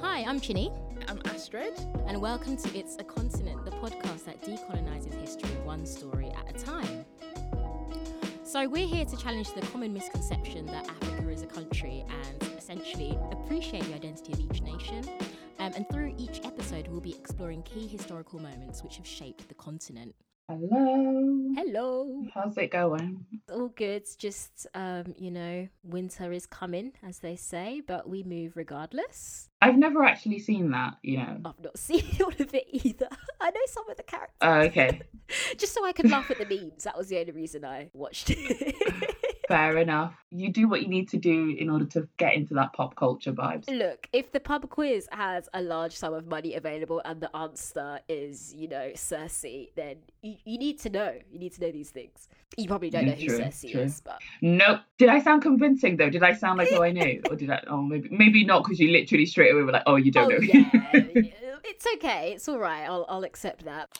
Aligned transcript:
Hi, 0.00 0.24
I'm 0.24 0.40
Chinny, 0.40 0.70
I'm 1.08 1.20
Astrid. 1.26 1.74
and 2.06 2.20
welcome 2.20 2.56
to 2.56 2.78
It's 2.78 2.96
a 2.98 3.04
Continent, 3.04 3.64
the 3.64 3.70
podcast 3.72 4.24
that 4.26 4.42
decolonizes 4.42 5.14
history 5.20 5.50
one 5.64 5.86
story 5.86 6.30
at 6.30 6.54
a 6.54 6.64
time. 6.64 7.04
So, 8.44 8.68
we're 8.68 8.86
here 8.86 9.04
to 9.04 9.16
challenge 9.16 9.52
the 9.54 9.62
common 9.62 9.92
misconception 9.94 10.66
that 10.66 10.88
Africa 10.88 11.30
is 11.30 11.42
a 11.42 11.46
country 11.46 12.04
and 12.08 12.42
essentially 12.58 13.18
appreciate 13.30 13.84
the 13.84 13.94
identity 13.94 14.32
of 14.32 14.40
each 14.40 14.60
nation. 14.62 15.08
Um, 15.58 15.72
and 15.76 15.88
through 15.90 16.14
each 16.18 16.40
episode, 16.44 16.88
we'll 16.88 17.00
be 17.00 17.14
exploring 17.14 17.62
key 17.62 17.86
historical 17.86 18.40
moments 18.40 18.82
which 18.82 18.96
have 18.96 19.06
shaped 19.06 19.48
the 19.48 19.54
continent. 19.54 20.14
Hello. 20.52 21.54
Hello! 21.56 22.24
How's 22.34 22.58
it 22.58 22.70
going? 22.70 23.24
All 23.50 23.68
good, 23.68 24.06
just, 24.18 24.66
um, 24.74 25.14
you 25.16 25.30
know, 25.30 25.66
winter 25.82 26.30
is 26.30 26.44
coming, 26.44 26.92
as 27.02 27.20
they 27.20 27.36
say, 27.36 27.80
but 27.86 28.06
we 28.06 28.22
move 28.22 28.54
regardless. 28.54 29.48
I've 29.62 29.78
never 29.78 30.04
actually 30.04 30.40
seen 30.40 30.70
that, 30.72 30.98
you 31.02 31.16
know. 31.16 31.38
I've 31.46 31.64
not 31.64 31.78
seen 31.78 32.04
all 32.20 32.28
of 32.28 32.54
it 32.54 32.66
either. 32.70 33.08
I 33.40 33.50
know 33.50 33.60
some 33.66 33.88
of 33.88 33.96
the 33.96 34.02
characters. 34.02 34.36
Oh, 34.42 34.60
okay. 34.60 35.00
Just 35.56 35.72
so 35.72 35.86
I 35.86 35.92
could 35.92 36.10
laugh 36.10 36.30
at 36.30 36.36
the 36.36 36.44
memes. 36.44 36.84
That 36.84 36.98
was 36.98 37.08
the 37.08 37.18
only 37.18 37.32
reason 37.32 37.64
I 37.64 37.88
watched 37.94 38.28
it. 38.28 38.74
Fair 39.52 39.76
enough. 39.76 40.14
You 40.30 40.50
do 40.50 40.66
what 40.66 40.80
you 40.82 40.88
need 40.88 41.10
to 41.10 41.18
do 41.18 41.54
in 41.58 41.68
order 41.68 41.84
to 41.86 42.08
get 42.16 42.34
into 42.34 42.54
that 42.54 42.72
pop 42.72 42.96
culture 42.96 43.32
vibes. 43.32 43.68
Look, 43.68 44.08
if 44.12 44.32
the 44.32 44.40
pub 44.40 44.68
quiz 44.70 45.08
has 45.12 45.48
a 45.52 45.60
large 45.60 45.94
sum 45.94 46.14
of 46.14 46.26
money 46.26 46.54
available 46.54 47.02
and 47.04 47.20
the 47.20 47.34
answer 47.36 48.00
is, 48.08 48.54
you 48.54 48.66
know, 48.68 48.92
Cersei, 48.94 49.68
then 49.76 49.96
you, 50.22 50.36
you 50.44 50.58
need 50.58 50.78
to 50.80 50.90
know. 50.90 51.14
You 51.30 51.38
need 51.38 51.52
to 51.52 51.60
know 51.60 51.70
these 51.70 51.90
things. 51.90 52.28
You 52.56 52.66
probably 52.66 52.90
don't 52.90 53.06
Yeah, 53.06 53.14
know 53.14 53.20
who 53.20 53.26
Cersei 53.42 53.72
true. 53.72 53.82
is, 53.82 54.00
but 54.00 54.20
Nope. 54.40 54.80
Did 54.98 55.08
I 55.10 55.20
sound 55.20 55.42
convincing 55.42 55.96
though? 55.96 56.10
Did 56.10 56.22
I 56.22 56.32
sound 56.32 56.58
like 56.58 56.68
oh 56.72 56.82
I 56.82 56.92
knew, 56.92 57.22
or 57.28 57.36
did 57.36 57.50
I? 57.50 57.62
Oh, 57.66 57.82
maybe 57.82 58.08
maybe 58.10 58.44
not 58.44 58.64
because 58.64 58.80
you 58.80 58.90
literally 58.90 59.26
straight 59.26 59.52
away 59.52 59.62
were 59.62 59.72
like, 59.72 59.84
oh, 59.86 59.96
you 59.96 60.10
don't 60.10 60.32
oh 60.32 60.36
know. 60.36 60.38
yeah, 60.40 60.62
it's 61.64 61.86
okay. 61.96 62.32
It's 62.34 62.48
all 62.48 62.58
right. 62.58 62.84
I'll 62.84 63.06
I'll 63.08 63.24
accept 63.24 63.64
that. 63.64 63.98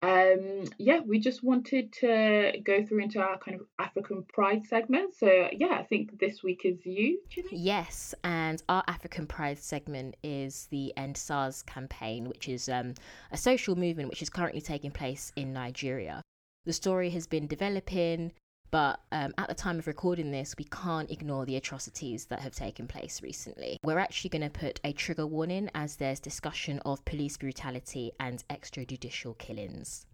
Um, 0.00 0.64
yeah, 0.78 1.00
we 1.00 1.18
just 1.18 1.42
wanted 1.42 1.92
to 1.94 2.52
go 2.64 2.84
through 2.84 3.02
into 3.02 3.18
our 3.18 3.36
kind 3.38 3.60
of 3.60 3.66
African 3.80 4.24
pride 4.32 4.64
segment. 4.66 5.16
So 5.16 5.48
yeah, 5.52 5.76
I 5.78 5.82
think 5.82 6.18
this 6.20 6.42
week 6.42 6.60
is 6.64 6.86
you. 6.86 7.20
Yes, 7.50 8.14
and 8.22 8.62
our 8.68 8.84
African 8.86 9.26
Pride 9.26 9.58
segment 9.58 10.16
is 10.22 10.68
the 10.70 10.96
End 10.96 11.16
SARS 11.16 11.62
campaign, 11.62 12.28
which 12.28 12.48
is 12.48 12.68
um, 12.68 12.94
a 13.32 13.36
social 13.36 13.74
movement 13.74 14.08
which 14.10 14.22
is 14.22 14.30
currently 14.30 14.60
taking 14.60 14.92
place 14.92 15.32
in 15.34 15.52
Nigeria. 15.52 16.22
The 16.64 16.72
story 16.72 17.10
has 17.10 17.26
been 17.26 17.46
developing, 17.46 18.32
but 18.70 19.00
um, 19.12 19.34
at 19.38 19.48
the 19.48 19.54
time 19.54 19.78
of 19.78 19.86
recording 19.86 20.30
this, 20.30 20.54
we 20.58 20.64
can't 20.64 21.10
ignore 21.10 21.46
the 21.46 21.56
atrocities 21.56 22.26
that 22.26 22.40
have 22.40 22.54
taken 22.54 22.86
place 22.86 23.22
recently. 23.22 23.78
We're 23.82 23.98
actually 23.98 24.30
going 24.30 24.50
to 24.50 24.58
put 24.58 24.80
a 24.84 24.92
trigger 24.92 25.26
warning 25.26 25.70
as 25.74 25.96
there's 25.96 26.20
discussion 26.20 26.78
of 26.84 27.04
police 27.04 27.36
brutality 27.36 28.12
and 28.20 28.44
extrajudicial 28.50 29.38
killings. 29.38 30.06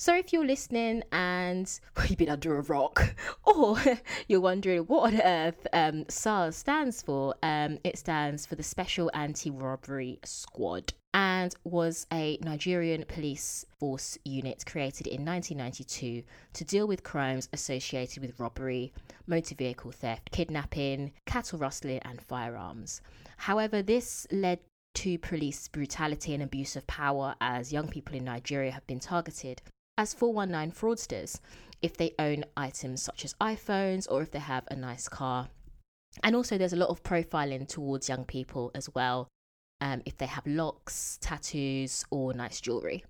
So, 0.00 0.14
if 0.14 0.32
you're 0.32 0.46
listening 0.46 1.02
and 1.10 1.68
you've 2.08 2.18
been 2.18 2.28
under 2.28 2.56
a 2.56 2.62
rock, 2.62 3.16
or 3.44 3.76
you're 4.28 4.40
wondering 4.40 4.82
what 4.82 5.12
on 5.12 5.20
earth 5.20 5.66
um, 5.72 6.04
SARS 6.08 6.54
stands 6.54 7.02
for, 7.02 7.34
um, 7.42 7.80
it 7.82 7.98
stands 7.98 8.46
for 8.46 8.54
the 8.54 8.62
Special 8.62 9.10
Anti 9.12 9.50
Robbery 9.50 10.20
Squad 10.22 10.92
and 11.14 11.52
was 11.64 12.06
a 12.12 12.38
Nigerian 12.44 13.06
police 13.08 13.66
force 13.80 14.16
unit 14.24 14.64
created 14.66 15.08
in 15.08 15.24
1992 15.24 16.22
to 16.52 16.64
deal 16.64 16.86
with 16.86 17.02
crimes 17.02 17.48
associated 17.52 18.22
with 18.22 18.38
robbery, 18.38 18.92
motor 19.26 19.56
vehicle 19.56 19.90
theft, 19.90 20.30
kidnapping, 20.30 21.10
cattle 21.26 21.58
rustling, 21.58 21.98
and 22.04 22.22
firearms. 22.22 23.00
However, 23.36 23.82
this 23.82 24.28
led 24.30 24.60
to 24.94 25.18
police 25.18 25.66
brutality 25.66 26.34
and 26.34 26.42
abuse 26.44 26.76
of 26.76 26.86
power 26.86 27.34
as 27.40 27.72
young 27.72 27.88
people 27.88 28.14
in 28.14 28.24
Nigeria 28.24 28.70
have 28.70 28.86
been 28.86 29.00
targeted 29.00 29.60
as 29.98 30.14
419 30.14 30.72
fraudsters 30.72 31.40
if 31.82 31.96
they 31.96 32.14
own 32.18 32.44
items 32.56 33.02
such 33.02 33.24
as 33.24 33.34
iPhones 33.34 34.06
or 34.10 34.22
if 34.22 34.30
they 34.30 34.38
have 34.38 34.64
a 34.70 34.76
nice 34.76 35.08
car. 35.08 35.48
And 36.22 36.34
also, 36.34 36.56
there's 36.56 36.72
a 36.72 36.76
lot 36.76 36.88
of 36.88 37.02
profiling 37.02 37.68
towards 37.68 38.08
young 38.08 38.24
people 38.24 38.70
as 38.74 38.88
well, 38.94 39.28
um, 39.80 40.02
if 40.06 40.16
they 40.16 40.26
have 40.26 40.46
locks, 40.46 41.18
tattoos, 41.20 42.04
or 42.10 42.32
nice 42.32 42.60
jewellery. 42.60 43.04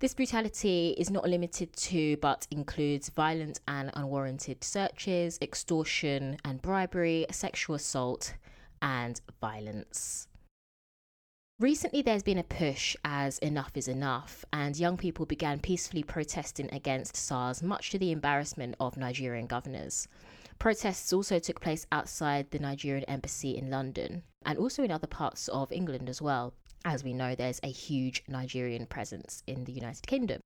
This 0.00 0.14
brutality 0.14 0.94
is 0.96 1.10
not 1.10 1.28
limited 1.28 1.74
to, 1.74 2.16
but 2.16 2.46
includes 2.50 3.10
violent 3.10 3.60
and 3.68 3.90
unwarranted 3.92 4.64
searches, 4.64 5.38
extortion 5.42 6.38
and 6.42 6.62
bribery, 6.62 7.26
sexual 7.30 7.76
assault, 7.76 8.34
and 8.80 9.20
violence. 9.42 10.26
Recently, 11.60 12.00
there's 12.00 12.22
been 12.22 12.38
a 12.38 12.42
push 12.42 12.96
as 13.04 13.38
enough 13.40 13.72
is 13.74 13.86
enough, 13.86 14.46
and 14.50 14.78
young 14.78 14.96
people 14.96 15.26
began 15.26 15.60
peacefully 15.60 16.02
protesting 16.02 16.72
against 16.72 17.18
SARS, 17.18 17.62
much 17.62 17.90
to 17.90 17.98
the 17.98 18.12
embarrassment 18.12 18.76
of 18.80 18.96
Nigerian 18.96 19.46
governors. 19.46 20.08
Protests 20.58 21.12
also 21.12 21.38
took 21.38 21.60
place 21.60 21.86
outside 21.92 22.50
the 22.50 22.58
Nigerian 22.58 23.04
embassy 23.04 23.58
in 23.58 23.68
London 23.68 24.22
and 24.46 24.56
also 24.56 24.82
in 24.82 24.90
other 24.90 25.06
parts 25.06 25.48
of 25.48 25.70
England 25.70 26.08
as 26.08 26.22
well. 26.22 26.54
As 26.82 27.04
we 27.04 27.12
know, 27.12 27.34
there's 27.34 27.60
a 27.62 27.70
huge 27.70 28.22
Nigerian 28.26 28.86
presence 28.86 29.42
in 29.46 29.64
the 29.64 29.72
United 29.72 30.06
Kingdom. 30.06 30.40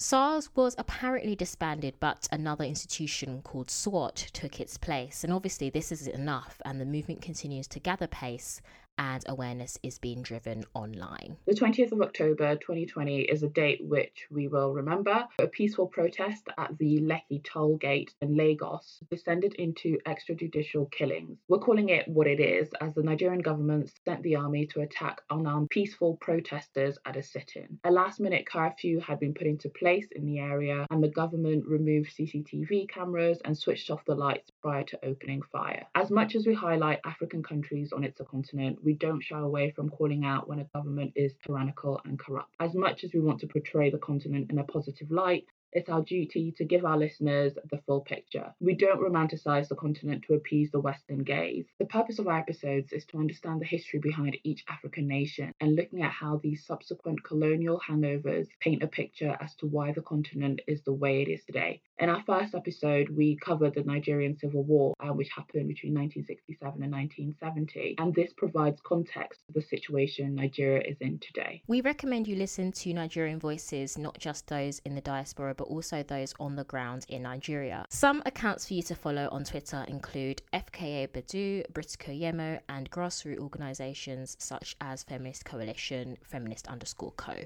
SARS 0.00 0.50
was 0.56 0.74
apparently 0.76 1.36
disbanded, 1.36 1.94
but 2.00 2.26
another 2.32 2.64
institution 2.64 3.42
called 3.42 3.70
SWAT 3.70 4.16
took 4.32 4.58
its 4.58 4.76
place. 4.76 5.22
And 5.22 5.32
obviously, 5.32 5.70
this 5.70 5.92
isn't 5.92 6.12
enough, 6.12 6.60
and 6.64 6.80
the 6.80 6.84
movement 6.84 7.22
continues 7.22 7.68
to 7.68 7.78
gather 7.78 8.08
pace 8.08 8.60
and 8.98 9.24
awareness 9.26 9.78
is 9.82 9.98
being 9.98 10.22
driven 10.22 10.64
online. 10.74 11.36
The 11.46 11.54
20th 11.54 11.92
of 11.92 12.02
October 12.02 12.56
2020 12.56 13.22
is 13.22 13.42
a 13.42 13.48
date 13.48 13.84
which 13.84 14.26
we 14.30 14.48
will 14.48 14.72
remember. 14.72 15.26
A 15.38 15.46
peaceful 15.46 15.86
protest 15.86 16.48
at 16.58 16.76
the 16.78 17.00
Lekki 17.00 17.42
toll 17.44 17.76
gate 17.76 18.14
in 18.20 18.36
Lagos 18.36 19.00
descended 19.10 19.54
into 19.54 19.98
extrajudicial 20.06 20.90
killings. 20.90 21.38
We're 21.48 21.58
calling 21.58 21.88
it 21.88 22.08
what 22.08 22.26
it 22.26 22.40
is, 22.40 22.68
as 22.80 22.94
the 22.94 23.02
Nigerian 23.02 23.42
government 23.42 23.92
sent 24.04 24.22
the 24.22 24.36
army 24.36 24.66
to 24.66 24.80
attack 24.80 25.20
unarmed 25.30 25.70
peaceful 25.70 26.16
protesters 26.20 26.98
at 27.04 27.16
a 27.16 27.22
sit 27.22 27.52
in. 27.56 27.78
A 27.84 27.90
last 27.90 28.20
minute 28.20 28.46
curfew 28.46 29.00
had 29.00 29.20
been 29.20 29.34
put 29.34 29.46
into 29.46 29.68
place 29.68 30.06
in 30.12 30.26
the 30.26 30.38
area, 30.38 30.86
and 30.90 31.02
the 31.02 31.08
government 31.08 31.66
removed 31.66 32.14
CCTV 32.16 32.88
cameras 32.88 33.40
and 33.44 33.56
switched 33.56 33.90
off 33.90 34.04
the 34.04 34.14
lights 34.14 34.50
prior 34.60 34.84
to 34.84 35.04
opening 35.04 35.42
fire. 35.50 35.86
As 35.94 36.10
much 36.10 36.34
as 36.34 36.46
we 36.46 36.54
highlight 36.54 37.00
African 37.04 37.42
countries 37.42 37.92
on 37.92 38.04
its 38.04 38.20
continent, 38.30 38.78
we 38.84 38.94
don't 38.94 39.22
shy 39.22 39.38
away 39.38 39.70
from 39.70 39.88
calling 39.88 40.24
out 40.24 40.48
when 40.48 40.58
a 40.58 40.64
government 40.74 41.12
is 41.14 41.32
tyrannical 41.44 42.00
and 42.04 42.18
corrupt. 42.18 42.54
As 42.60 42.74
much 42.74 43.04
as 43.04 43.12
we 43.12 43.20
want 43.20 43.40
to 43.40 43.46
portray 43.46 43.90
the 43.90 43.98
continent 43.98 44.50
in 44.50 44.58
a 44.58 44.64
positive 44.64 45.10
light, 45.10 45.46
it's 45.72 45.88
our 45.88 46.02
duty 46.02 46.52
to 46.58 46.64
give 46.64 46.84
our 46.84 46.98
listeners 46.98 47.54
the 47.70 47.80
full 47.86 48.02
picture. 48.02 48.52
We 48.60 48.74
don't 48.74 49.00
romanticize 49.00 49.68
the 49.68 49.74
continent 49.74 50.24
to 50.26 50.34
appease 50.34 50.70
the 50.70 50.80
Western 50.80 51.20
gaze. 51.24 51.64
The 51.78 51.86
purpose 51.86 52.18
of 52.18 52.28
our 52.28 52.38
episodes 52.38 52.92
is 52.92 53.06
to 53.06 53.18
understand 53.18 53.60
the 53.60 53.66
history 53.66 53.98
behind 53.98 54.36
each 54.44 54.64
African 54.68 55.08
nation 55.08 55.52
and 55.60 55.74
looking 55.74 56.02
at 56.02 56.10
how 56.10 56.40
these 56.42 56.66
subsequent 56.66 57.24
colonial 57.24 57.80
hangovers 57.88 58.48
paint 58.60 58.82
a 58.82 58.86
picture 58.86 59.34
as 59.40 59.54
to 59.56 59.66
why 59.66 59.92
the 59.92 60.02
continent 60.02 60.60
is 60.66 60.82
the 60.82 60.92
way 60.92 61.22
it 61.22 61.28
is 61.28 61.42
today. 61.44 61.80
In 62.02 62.08
our 62.08 62.20
first 62.26 62.56
episode, 62.56 63.10
we 63.10 63.36
covered 63.36 63.76
the 63.76 63.84
Nigerian 63.84 64.36
Civil 64.36 64.64
War, 64.64 64.92
uh, 64.98 65.12
which 65.12 65.28
happened 65.28 65.68
between 65.68 65.94
1967 65.94 66.82
and 66.82 66.90
1970, 66.90 67.94
and 67.98 68.12
this 68.12 68.32
provides 68.36 68.80
context 68.84 69.42
to 69.46 69.52
the 69.52 69.62
situation 69.62 70.34
Nigeria 70.34 70.82
is 70.82 70.96
in 71.00 71.20
today. 71.20 71.62
We 71.68 71.80
recommend 71.80 72.26
you 72.26 72.34
listen 72.34 72.72
to 72.72 72.92
Nigerian 72.92 73.38
voices, 73.38 73.96
not 73.96 74.18
just 74.18 74.48
those 74.48 74.80
in 74.84 74.96
the 74.96 75.00
diaspora, 75.00 75.54
but 75.54 75.68
also 75.68 76.02
those 76.02 76.34
on 76.40 76.56
the 76.56 76.64
ground 76.64 77.06
in 77.08 77.22
Nigeria. 77.22 77.84
Some 77.88 78.20
accounts 78.26 78.66
for 78.66 78.74
you 78.74 78.82
to 78.82 78.96
follow 78.96 79.28
on 79.30 79.44
Twitter 79.44 79.84
include 79.86 80.42
FK 80.52 81.06
Abudu, 81.06 81.70
Britiko 81.70 82.20
Yemo, 82.20 82.58
and 82.68 82.90
grassroots 82.90 83.38
organisations 83.38 84.36
such 84.40 84.74
as 84.80 85.04
Feminist 85.04 85.44
Coalition, 85.44 86.18
Feminist 86.24 86.66
underscore 86.66 87.12
co. 87.12 87.44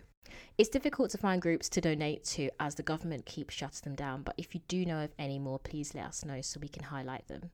It's 0.58 0.69
difficult 0.69 1.11
to 1.11 1.19
find 1.19 1.40
groups 1.43 1.69
to 1.70 1.81
donate 1.81 2.25
to 2.25 2.50
as 2.61 2.75
the 2.75 2.82
government 2.82 3.26
keeps 3.26 3.55
shutting 3.55 3.82
them 3.84 3.94
down, 3.94 4.23
but 4.23 4.34
if 4.38 4.55
you 4.55 4.61
do 4.69 4.84
know 4.84 5.02
of 5.02 5.14
any 5.19 5.38
more, 5.38 5.58
please 5.58 5.94
let 5.94 6.06
us 6.06 6.25
know 6.25 6.40
so 6.40 6.61
we 6.61 6.69
can 6.69 6.84
highlight 6.84 7.26
them. 7.28 7.50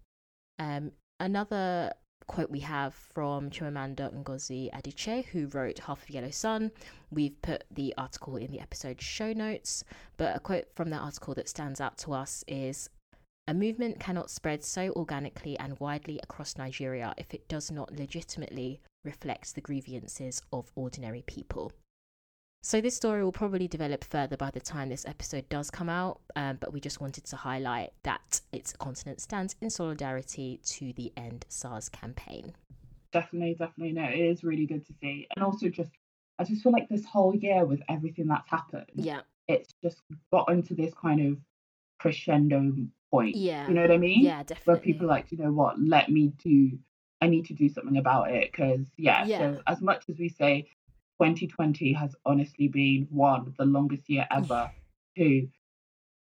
Um, 0.59 0.93
another 1.21 1.93
quote 2.27 2.51
we 2.51 2.61
have 2.61 2.95
from 2.95 3.51
Chimamanda 3.51 4.13
Ngozi 4.13 4.71
Adichie, 4.73 5.27
who 5.27 5.49
wrote 5.49 5.81
Half 5.81 6.03
of 6.05 6.11
Yellow 6.11 6.31
Sun. 6.31 6.71
We've 7.11 7.41
put 7.43 7.65
the 7.71 7.95
article 7.99 8.37
in 8.37 8.51
the 8.51 8.61
episode 8.61 9.01
show 9.01 9.33
notes, 9.33 9.85
but 10.17 10.37
a 10.37 10.41
quote 10.41 10.67
from 10.75 10.91
that 10.91 11.03
article 11.03 11.35
that 11.35 11.49
stands 11.49 11.81
out 11.81 11.99
to 11.99 12.13
us 12.13 12.45
is 12.47 12.89
a 13.49 13.55
movement 13.55 13.99
cannot 13.99 14.31
spread 14.31 14.63
so 14.63 14.91
organically 14.91 15.59
and 15.59 15.79
widely 15.81 16.21
across 16.23 16.57
Nigeria 16.57 17.13
if 17.17 17.35
it 17.35 17.49
does 17.49 17.71
not 17.71 17.93
legitimately 17.93 18.81
reflect 19.05 19.55
the 19.55 19.61
grievances 19.61 20.41
of 20.53 20.71
ordinary 20.77 21.23
people. 21.27 21.73
So, 22.65 22.81
this 22.81 22.95
story 22.95 23.25
will 23.25 23.33
probably 23.33 23.67
develop 23.67 24.05
further 24.05 24.37
by 24.37 24.53
the 24.53 24.61
time 24.61 24.89
this 24.89 25.05
episode 25.05 25.49
does 25.49 25.69
come 25.69 25.89
out, 25.89 26.21
um, 26.37 26.59
but 26.61 26.73
we 26.73 26.79
just 26.81 27.01
wanted 27.01 27.25
to 27.25 27.35
highlight 27.37 27.91
that 28.05 28.41
its 28.53 28.73
continent 28.75 29.21
stands 29.21 29.57
in 29.61 29.69
solidarity 29.69 30.61
to 30.67 30.93
the 30.93 31.13
End 31.17 31.45
SARS 31.49 31.89
campaign. 31.89 32.53
definitely, 33.11 33.55
definitely. 33.59 33.93
No, 33.93 34.05
it 34.05 34.19
is 34.21 34.43
really 34.45 34.65
good 34.65 34.87
to 34.87 34.95
see. 35.03 35.27
And 35.35 35.45
also 35.45 35.69
just 35.69 35.91
I 36.39 36.45
just 36.45 36.63
feel 36.63 36.73
like 36.73 36.89
this 36.89 37.05
whole 37.05 37.35
year 37.35 37.67
with 37.67 37.83
everything 37.89 38.27
that's 38.29 38.49
happened, 38.49 38.87
Yeah. 38.95 39.21
it's 39.49 39.75
just 39.83 40.01
gotten 40.33 40.63
to 40.63 40.75
this 40.75 40.95
kind 40.95 41.21
of 41.33 41.39
crescendo 41.99 42.73
point. 43.11 43.37
Yeah. 43.37 43.67
You 43.69 43.75
know 43.75 43.83
what 43.83 43.91
I 43.91 43.99
mean? 43.99 44.25
Yeah, 44.25 44.45
definitely. 44.45 44.73
Where 44.73 44.81
people 44.81 45.07
are 45.07 45.11
like, 45.11 45.31
you 45.33 45.39
know 45.39 45.53
what, 45.53 45.79
let 45.81 46.09
me 46.11 46.33
do 46.39 46.79
I 47.21 47.27
need 47.29 47.45
to 47.47 47.55
do 47.55 47.69
something 47.69 47.99
about 47.99 48.31
it 48.31 48.51
because 48.51 48.87
yeah, 48.97 49.25
Yeah. 49.27 49.39
so 49.39 49.63
as 49.67 49.81
much 49.83 50.05
as 50.09 50.17
we 50.19 50.29
say 50.29 50.69
2020 51.21 51.93
has 51.93 52.15
honestly 52.25 52.69
been 52.69 53.07
one 53.11 53.55
the 53.59 53.65
longest 53.65 54.09
year 54.09 54.27
ever, 54.31 54.71
two 55.17 55.49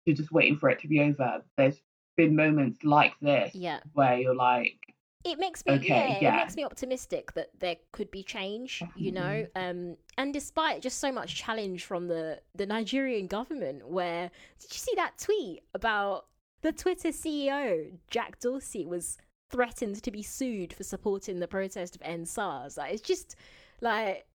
you're 0.06 0.16
just 0.16 0.32
waiting 0.32 0.56
for 0.56 0.70
it 0.70 0.78
to 0.80 0.88
be 0.88 1.00
over. 1.00 1.42
There's 1.58 1.82
been 2.16 2.34
moments 2.34 2.82
like 2.82 3.12
this 3.20 3.54
Yeah. 3.54 3.80
where 3.92 4.16
you're 4.18 4.34
like, 4.34 4.78
It 5.24 5.38
makes 5.38 5.64
me 5.66 5.74
Okay, 5.74 5.88
yeah, 5.88 6.18
yeah. 6.22 6.34
it 6.34 6.36
makes 6.44 6.56
me 6.56 6.64
optimistic 6.64 7.34
that 7.34 7.50
there 7.58 7.76
could 7.92 8.10
be 8.10 8.22
change, 8.22 8.82
you 8.96 9.12
know. 9.12 9.46
Um 9.54 9.96
and 10.16 10.32
despite 10.32 10.80
just 10.80 10.98
so 10.98 11.12
much 11.12 11.34
challenge 11.34 11.84
from 11.84 12.08
the 12.08 12.40
the 12.54 12.64
Nigerian 12.66 13.26
government 13.26 13.86
where 13.88 14.30
did 14.60 14.72
you 14.72 14.78
see 14.78 14.94
that 14.96 15.18
tweet 15.18 15.62
about 15.74 16.26
the 16.62 16.72
Twitter 16.72 17.08
CEO 17.10 17.92
Jack 18.10 18.40
Dorsey 18.40 18.86
was 18.86 19.18
threatened 19.50 20.02
to 20.02 20.10
be 20.10 20.22
sued 20.22 20.72
for 20.72 20.84
supporting 20.84 21.38
the 21.40 21.48
protest 21.48 21.96
of 21.96 22.02
End 22.02 22.28
SARS. 22.28 22.76
Like 22.78 22.94
it's 22.94 23.02
just 23.02 23.36
like 23.82 24.26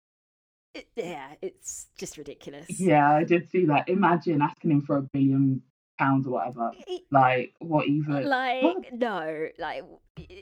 it, 0.74 0.88
yeah, 0.96 1.28
it's 1.40 1.86
just 1.96 2.18
ridiculous. 2.18 2.66
yeah, 2.80 3.12
I 3.12 3.24
did 3.24 3.48
see 3.50 3.64
that. 3.66 3.88
Imagine 3.88 4.42
asking 4.42 4.72
him 4.72 4.82
for 4.82 4.96
a 4.96 5.02
billion 5.02 5.62
pounds 5.98 6.26
or 6.26 6.30
whatever. 6.30 6.72
Like, 7.10 7.54
what 7.60 7.86
even? 7.86 8.28
like 8.28 8.92
no, 8.92 9.48
like 9.58 9.84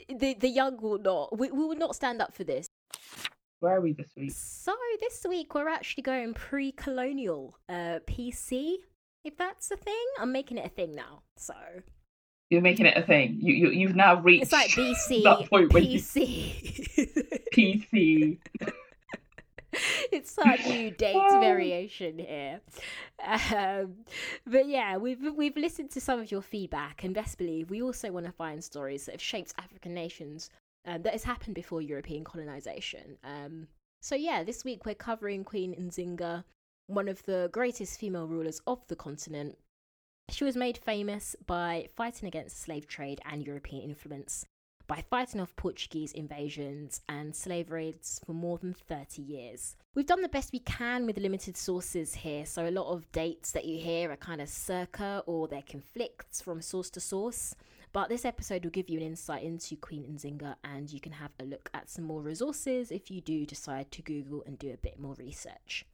the 0.09 0.35
the 0.35 0.49
young 0.49 0.81
will 0.81 0.99
not. 0.99 1.39
We, 1.39 1.51
we 1.51 1.65
will 1.65 1.77
not 1.77 1.95
stand 1.95 2.23
up 2.23 2.35
for 2.35 2.45
this. 2.45 2.67
Where 3.61 3.77
are 3.77 3.81
we 3.81 3.93
this 3.93 4.11
week? 4.17 4.33
So 4.35 4.75
this 5.01 5.25
week 5.29 5.55
we're 5.55 5.69
actually 5.69 6.03
going 6.03 6.35
pre-colonial 6.35 7.57
uh, 7.69 8.01
PC, 8.09 8.75
if 9.25 9.37
that's 9.37 9.71
a 9.71 9.77
thing. 9.77 10.05
I'm 10.19 10.33
making 10.33 10.59
it 10.59 10.67
a 10.67 10.69
thing 10.69 10.97
now. 10.97 11.23
So 11.37 11.55
You're 12.51 12.61
making 12.61 12.87
it 12.87 12.97
a 12.97 13.03
thing. 13.03 13.39
You, 13.41 13.55
you 13.55 13.71
you've 13.71 13.95
now 13.95 14.21
reached 14.21 14.45
it's 14.45 14.53
like 14.53 14.71
BC 14.71 15.23
that 15.25 15.49
point 15.49 15.73
when 15.73 15.85
you 15.85 16.01
PC. 16.01 17.49
It's 20.13 20.37
our 20.39 20.57
new 20.59 20.91
date 20.91 21.17
Oh. 21.17 21.41
variation 21.41 22.19
here. 22.19 22.61
Um, 23.55 24.05
but 24.47 24.67
yeah, 24.67 24.97
we've 24.97 25.21
we've 25.37 25.57
listened 25.57 25.91
to 25.93 26.01
some 26.01 26.21
of 26.21 26.31
your 26.31 26.43
feedback, 26.43 27.05
and 27.05 27.15
best 27.15 27.39
believe 27.39 27.71
we 27.71 27.83
also 27.83 28.11
want 28.11 28.27
to 28.27 28.33
find 28.33 28.63
stories 28.63 29.07
that 29.07 29.13
have 29.13 29.23
shaped 29.23 29.55
African 29.59 29.95
nations 29.95 30.51
um, 30.87 31.03
that 31.03 31.13
has 31.13 31.25
happened 31.25 31.55
before 31.55 31.81
European 31.81 32.25
colonization. 32.25 33.17
Um, 33.25 33.69
so 34.01 34.15
yeah, 34.17 34.43
this 34.43 34.65
week 34.65 34.85
we're 34.85 34.95
covering 34.97 35.45
Queen 35.45 35.75
Nzinga, 35.75 36.45
one 36.89 37.09
of 37.09 37.23
the 37.25 37.49
greatest 37.53 37.99
female 38.01 38.27
rulers 38.27 38.61
of 38.67 38.87
the 38.89 38.97
continent. 38.97 39.57
She 40.31 40.45
was 40.45 40.57
made 40.57 40.79
famous 40.79 41.37
by 41.47 41.89
fighting 41.97 42.27
against 42.27 42.57
the 42.57 42.63
slave 42.63 42.87
trade 42.87 43.21
and 43.25 43.47
European 43.47 43.83
influence, 43.83 44.45
by 44.87 45.05
fighting 45.09 45.41
off 45.41 45.55
Portuguese 45.57 46.13
invasions 46.13 47.01
and 47.09 47.35
slave 47.35 47.71
raids 47.71 48.21
for 48.25 48.33
more 48.33 48.59
than 48.59 48.75
30 48.75 49.23
years. 49.23 49.77
We've 49.95 50.07
done 50.07 50.23
the 50.23 50.29
best 50.29 50.53
we 50.53 50.61
can 50.61 51.07
with 51.07 51.19
limited 51.19 51.57
sources 51.57 52.15
here, 52.15 52.47
so 52.47 52.69
a 52.69 52.71
lot 52.71 52.93
of 52.93 53.11
dates 53.13 53.53
that 53.53 53.65
you 53.65 53.79
hear 53.79 54.11
are 54.11 54.17
kind 54.17 54.41
of 54.41 54.49
circa 54.49 55.23
or 55.27 55.49
they're 55.49 55.63
conflicts 55.63 56.41
from 56.41 56.63
source 56.63 56.91
to 56.91 57.01
source. 57.01 57.55
But 57.93 58.09
this 58.09 58.25
episode 58.25 58.65
will 58.65 58.71
give 58.71 58.89
you 58.89 58.99
an 58.99 59.05
insight 59.05 59.43
into 59.43 59.77
Queen 59.77 60.05
Nzinga, 60.05 60.57
and 60.65 60.91
you 60.91 60.99
can 60.99 61.13
have 61.13 61.33
a 61.39 61.45
look 61.45 61.69
at 61.75 61.91
some 61.91 62.05
more 62.05 62.23
resources 62.23 62.91
if 62.91 63.11
you 63.11 63.21
do 63.21 63.45
decide 63.45 63.91
to 63.93 64.03
Google 64.03 64.43
and 64.47 64.59
do 64.59 64.73
a 64.73 64.79
bit 64.79 64.99
more 64.99 65.15
research. 65.19 65.85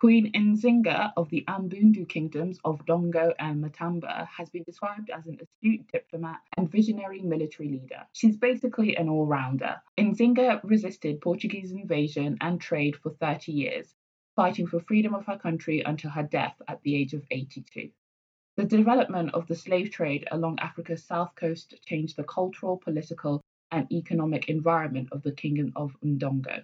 Queen 0.00 0.30
Nzinga 0.30 1.12
of 1.16 1.28
the 1.28 1.44
Ambundu 1.48 2.08
kingdoms 2.08 2.60
of 2.64 2.86
Ndongo 2.86 3.34
and 3.40 3.60
Matamba 3.60 4.28
has 4.28 4.48
been 4.48 4.62
described 4.62 5.10
as 5.10 5.26
an 5.26 5.40
astute 5.42 5.90
diplomat 5.90 6.38
and 6.56 6.70
visionary 6.70 7.20
military 7.20 7.68
leader. 7.68 8.06
She's 8.12 8.36
basically 8.36 8.96
an 8.96 9.08
all 9.08 9.26
rounder. 9.26 9.82
Nzinga 9.98 10.60
resisted 10.62 11.20
Portuguese 11.20 11.72
invasion 11.72 12.38
and 12.40 12.60
trade 12.60 12.94
for 12.94 13.10
30 13.10 13.50
years, 13.50 13.96
fighting 14.36 14.68
for 14.68 14.78
freedom 14.78 15.16
of 15.16 15.26
her 15.26 15.36
country 15.36 15.80
until 15.80 16.10
her 16.10 16.22
death 16.22 16.62
at 16.68 16.80
the 16.82 16.94
age 16.94 17.12
of 17.12 17.26
82. 17.32 17.90
The 18.54 18.64
development 18.66 19.34
of 19.34 19.48
the 19.48 19.56
slave 19.56 19.90
trade 19.90 20.28
along 20.30 20.60
Africa's 20.60 21.02
south 21.02 21.34
coast 21.34 21.74
changed 21.84 22.16
the 22.16 22.22
cultural, 22.22 22.76
political, 22.76 23.40
and 23.72 23.90
economic 23.90 24.48
environment 24.48 25.08
of 25.10 25.24
the 25.24 25.32
Kingdom 25.32 25.72
of 25.74 25.96
Ndongo. 26.04 26.62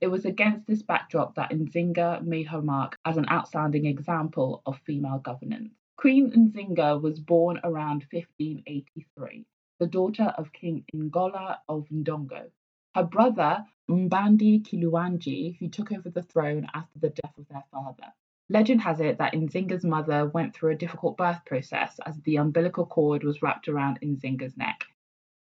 It 0.00 0.08
was 0.08 0.24
against 0.24 0.66
this 0.66 0.82
backdrop 0.82 1.36
that 1.36 1.50
Nzinga 1.50 2.22
made 2.24 2.48
her 2.48 2.60
mark 2.60 2.98
as 3.04 3.16
an 3.16 3.28
outstanding 3.30 3.86
example 3.86 4.62
of 4.66 4.78
female 4.80 5.18
governance. 5.18 5.72
Queen 5.96 6.30
Nzinga 6.32 7.00
was 7.00 7.20
born 7.20 7.60
around 7.62 8.04
1583, 8.10 9.46
the 9.78 9.86
daughter 9.86 10.34
of 10.36 10.52
King 10.52 10.84
Ngola 10.94 11.58
of 11.68 11.88
Ndongo. 11.88 12.50
Her 12.94 13.04
brother, 13.04 13.64
Mbandi 13.88 14.62
Kiluanji, 14.62 15.56
who 15.58 15.68
took 15.68 15.92
over 15.92 16.10
the 16.10 16.22
throne 16.22 16.66
after 16.74 16.98
the 16.98 17.10
death 17.10 17.38
of 17.38 17.46
their 17.48 17.64
father. 17.70 18.12
Legend 18.48 18.80
has 18.82 19.00
it 19.00 19.18
that 19.18 19.32
Nzinga's 19.32 19.84
mother 19.84 20.26
went 20.26 20.54
through 20.54 20.72
a 20.72 20.76
difficult 20.76 21.16
birth 21.16 21.44
process 21.44 21.98
as 22.04 22.20
the 22.22 22.36
umbilical 22.36 22.84
cord 22.84 23.24
was 23.24 23.42
wrapped 23.42 23.68
around 23.68 24.00
Nzinga's 24.00 24.56
neck. 24.56 24.84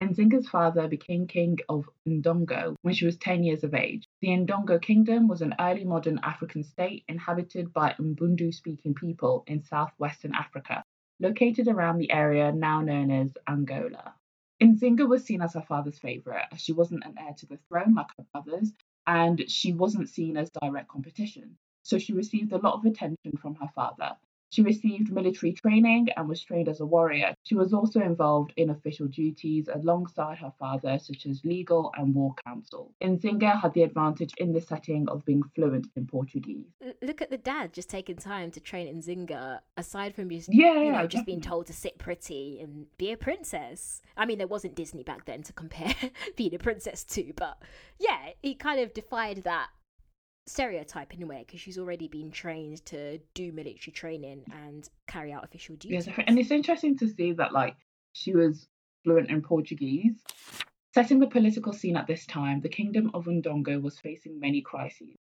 Nzinga's 0.04 0.50
father 0.50 0.88
became 0.88 1.27
king 1.27 1.59
of 1.69 1.89
Ndongo 2.07 2.75
when 2.81 2.94
she 2.94 3.06
was 3.06 3.18
10 3.18 3.44
years 3.44 3.63
of 3.63 3.74
age. 3.74 4.07
The 4.21 4.27
Ndongo 4.27 4.79
kingdom 4.79 5.27
was 5.27 5.41
an 5.41 5.56
early 5.59 5.83
modern 5.83 6.19
African 6.19 6.63
state 6.63 7.03
inhabited 7.07 7.73
by 7.73 7.95
Mbundu 8.00 8.53
speaking 8.53 8.94
people 8.94 9.44
in 9.47 9.63
southwestern 9.63 10.35
Africa, 10.35 10.83
located 11.19 11.68
around 11.68 11.97
the 11.97 12.12
area 12.12 12.51
now 12.51 12.81
known 12.81 13.09
as 13.09 13.35
Angola. 13.47 14.13
Nzinga 14.62 15.09
was 15.09 15.25
seen 15.25 15.41
as 15.41 15.56
her 15.56 15.63
father's 15.63 15.97
favourite, 15.97 16.45
as 16.51 16.62
she 16.62 16.71
wasn't 16.71 17.03
an 17.03 17.18
heir 17.18 17.33
to 17.33 17.47
the 17.47 17.57
throne 17.68 17.95
like 17.95 18.15
her 18.15 18.25
brothers, 18.31 18.71
and 19.07 19.50
she 19.50 19.73
wasn't 19.73 20.07
seen 20.07 20.38
as 20.38 20.51
direct 20.51 20.88
competition. 20.88 21.57
So 21.81 21.97
she 21.97 22.13
received 22.13 22.51
a 22.51 22.59
lot 22.59 22.75
of 22.75 22.85
attention 22.85 23.38
from 23.41 23.56
her 23.56 23.69
father. 23.73 24.15
She 24.51 24.62
received 24.62 25.12
military 25.12 25.53
training 25.53 26.09
and 26.15 26.27
was 26.27 26.44
trained 26.44 26.68
as 26.68 26.81
a 26.81 26.86
warrior. 26.86 27.33
She 27.44 27.56
was 27.56 27.74
also 27.74 28.01
involved 28.01 28.53
in 28.57 28.69
official 28.69 29.07
duties 29.07 29.69
alongside 29.74 30.39
her 30.39 30.51
father, 30.59 31.00
such 31.00 31.25
as 31.25 31.45
legal 31.45 31.92
and 31.98 32.13
war 32.13 32.36
counsel. 32.45 32.94
Nzinga 33.01 33.62
had 33.62 33.74
the 33.74 33.83
advantage 33.83 34.33
in 34.37 34.52
this 34.52 34.68
setting 34.68 35.07
of 35.07 35.23
being 35.23 35.42
fluent 35.56 35.87
in 35.95 36.06
Portuguese. 36.06 36.66
Look 37.02 37.21
at 37.21 37.30
the 37.30 37.37
dad 37.37 37.71
just 37.71 37.90
taking 37.90 38.18
time 38.18 38.52
to 38.52 38.59
train 38.59 38.94
Nzinga, 38.94 39.59
aside 39.78 40.16
from 40.16 40.30
just 40.30 40.54
Yeah, 40.54 40.73
you 40.73 40.92
know 40.92 41.02
yeah, 41.02 41.07
just 41.07 41.26
being 41.26 41.42
told 41.42 41.68
to 41.68 41.73
sit 41.73 41.97
pretty 41.97 42.59
and 42.61 42.87
be 42.97 43.11
a 43.11 43.18
princess. 43.18 44.02
I 44.18 44.26
mean, 44.26 44.37
there 44.37 44.47
wasn't 44.47 44.76
Disney 44.76 45.04
back 45.04 45.26
then 45.26 45.44
to 45.44 45.54
compare 45.54 45.95
being 46.35 46.54
a 46.54 46.59
princess 46.59 47.06
to, 47.06 47.31
but 47.37 47.61
yeah, 47.99 48.31
he 48.42 48.56
kind 48.56 48.81
of 48.81 48.94
defied 48.94 49.44
that 49.44 49.69
stereotype 50.45 51.14
in 51.14 51.24
a 51.24 51.28
way 51.28 51.44
because 51.45 51.60
she's 51.60 51.78
already 51.78 52.07
been 52.07 52.31
trained 52.31 52.83
to 52.86 53.19
do 53.33 53.52
military 53.52 53.92
training 53.94 54.44
and 54.66 54.90
carry 55.07 55.31
out 55.31 55.44
official 55.44 55.76
duties. 55.76 56.06
definitely. 56.06 56.26
and 56.28 56.40
it's 56.40 56.52
interesting 56.52 56.98
to 56.98 57.07
see 57.07 57.33
that 57.33 57.54
like 57.54 57.76
she 58.14 58.33
was 58.33 58.68
fluent 59.04 59.30
in 59.30 59.42
Portuguese. 59.42 60.24
Setting 60.94 61.19
the 61.19 61.28
political 61.28 61.71
scene 61.71 61.95
at 61.95 62.07
this 62.07 62.26
time, 62.26 62.60
the 62.60 62.69
kingdom 62.69 63.12
of 63.14 63.26
Ndongo 63.26 63.81
was 63.81 63.98
facing 64.00 64.40
many 64.40 64.62
crises. 64.62 65.16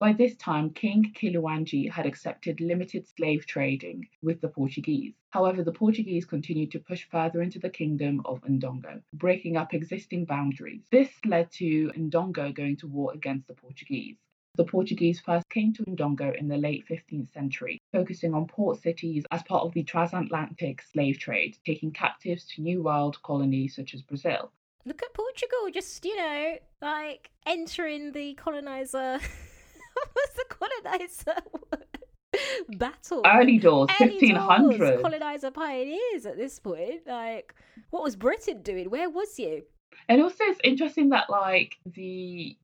By 0.00 0.12
this 0.12 0.34
time, 0.36 0.70
King 0.70 1.14
Kiluanji 1.14 1.88
had 1.88 2.04
accepted 2.04 2.60
limited 2.60 3.06
slave 3.06 3.46
trading 3.46 4.08
with 4.22 4.40
the 4.40 4.48
Portuguese. 4.48 5.14
However, 5.30 5.62
the 5.62 5.72
Portuguese 5.72 6.24
continued 6.24 6.72
to 6.72 6.80
push 6.80 7.04
further 7.04 7.40
into 7.42 7.60
the 7.60 7.70
kingdom 7.70 8.20
of 8.24 8.42
Ndongo, 8.42 9.02
breaking 9.12 9.56
up 9.56 9.72
existing 9.72 10.24
boundaries. 10.24 10.82
This 10.90 11.10
led 11.24 11.52
to 11.52 11.92
Ndongo 11.92 12.52
going 12.52 12.76
to 12.78 12.88
war 12.88 13.12
against 13.14 13.46
the 13.46 13.54
Portuguese. 13.54 14.18
The 14.56 14.64
Portuguese 14.64 15.18
first 15.18 15.48
came 15.50 15.72
to 15.74 15.82
Ndongo 15.84 16.36
in 16.38 16.46
the 16.46 16.56
late 16.56 16.84
15th 16.88 17.32
century, 17.32 17.80
focusing 17.92 18.34
on 18.34 18.46
port 18.46 18.80
cities 18.80 19.24
as 19.32 19.42
part 19.42 19.64
of 19.64 19.74
the 19.74 19.82
transatlantic 19.82 20.80
slave 20.82 21.18
trade, 21.18 21.56
taking 21.66 21.90
captives 21.90 22.44
to 22.54 22.62
New 22.62 22.82
World 22.82 23.20
colonies 23.22 23.74
such 23.74 23.94
as 23.94 24.02
Brazil. 24.02 24.52
Look 24.84 25.02
at 25.02 25.12
Portugal, 25.12 25.70
just 25.72 26.04
you 26.04 26.16
know, 26.16 26.54
like 26.80 27.30
entering 27.46 28.12
the 28.12 28.34
colonizer. 28.34 29.18
What's 30.12 30.34
the 30.34 30.44
colonizer 30.48 31.40
battle? 32.78 33.22
Early 33.26 33.58
doors, 33.58 33.90
fifteen 33.98 34.36
hundred. 34.36 35.00
colonizer 35.02 35.50
pioneers 35.50 36.26
at 36.26 36.36
this 36.36 36.60
point. 36.60 37.06
Like, 37.06 37.54
what 37.90 38.04
was 38.04 38.14
Britain 38.14 38.62
doing? 38.62 38.88
Where 38.90 39.10
was 39.10 39.36
you? 39.38 39.64
And 40.08 40.22
also, 40.22 40.44
it's 40.44 40.60
interesting 40.62 41.08
that 41.10 41.30
like 41.30 41.78
the 41.86 42.56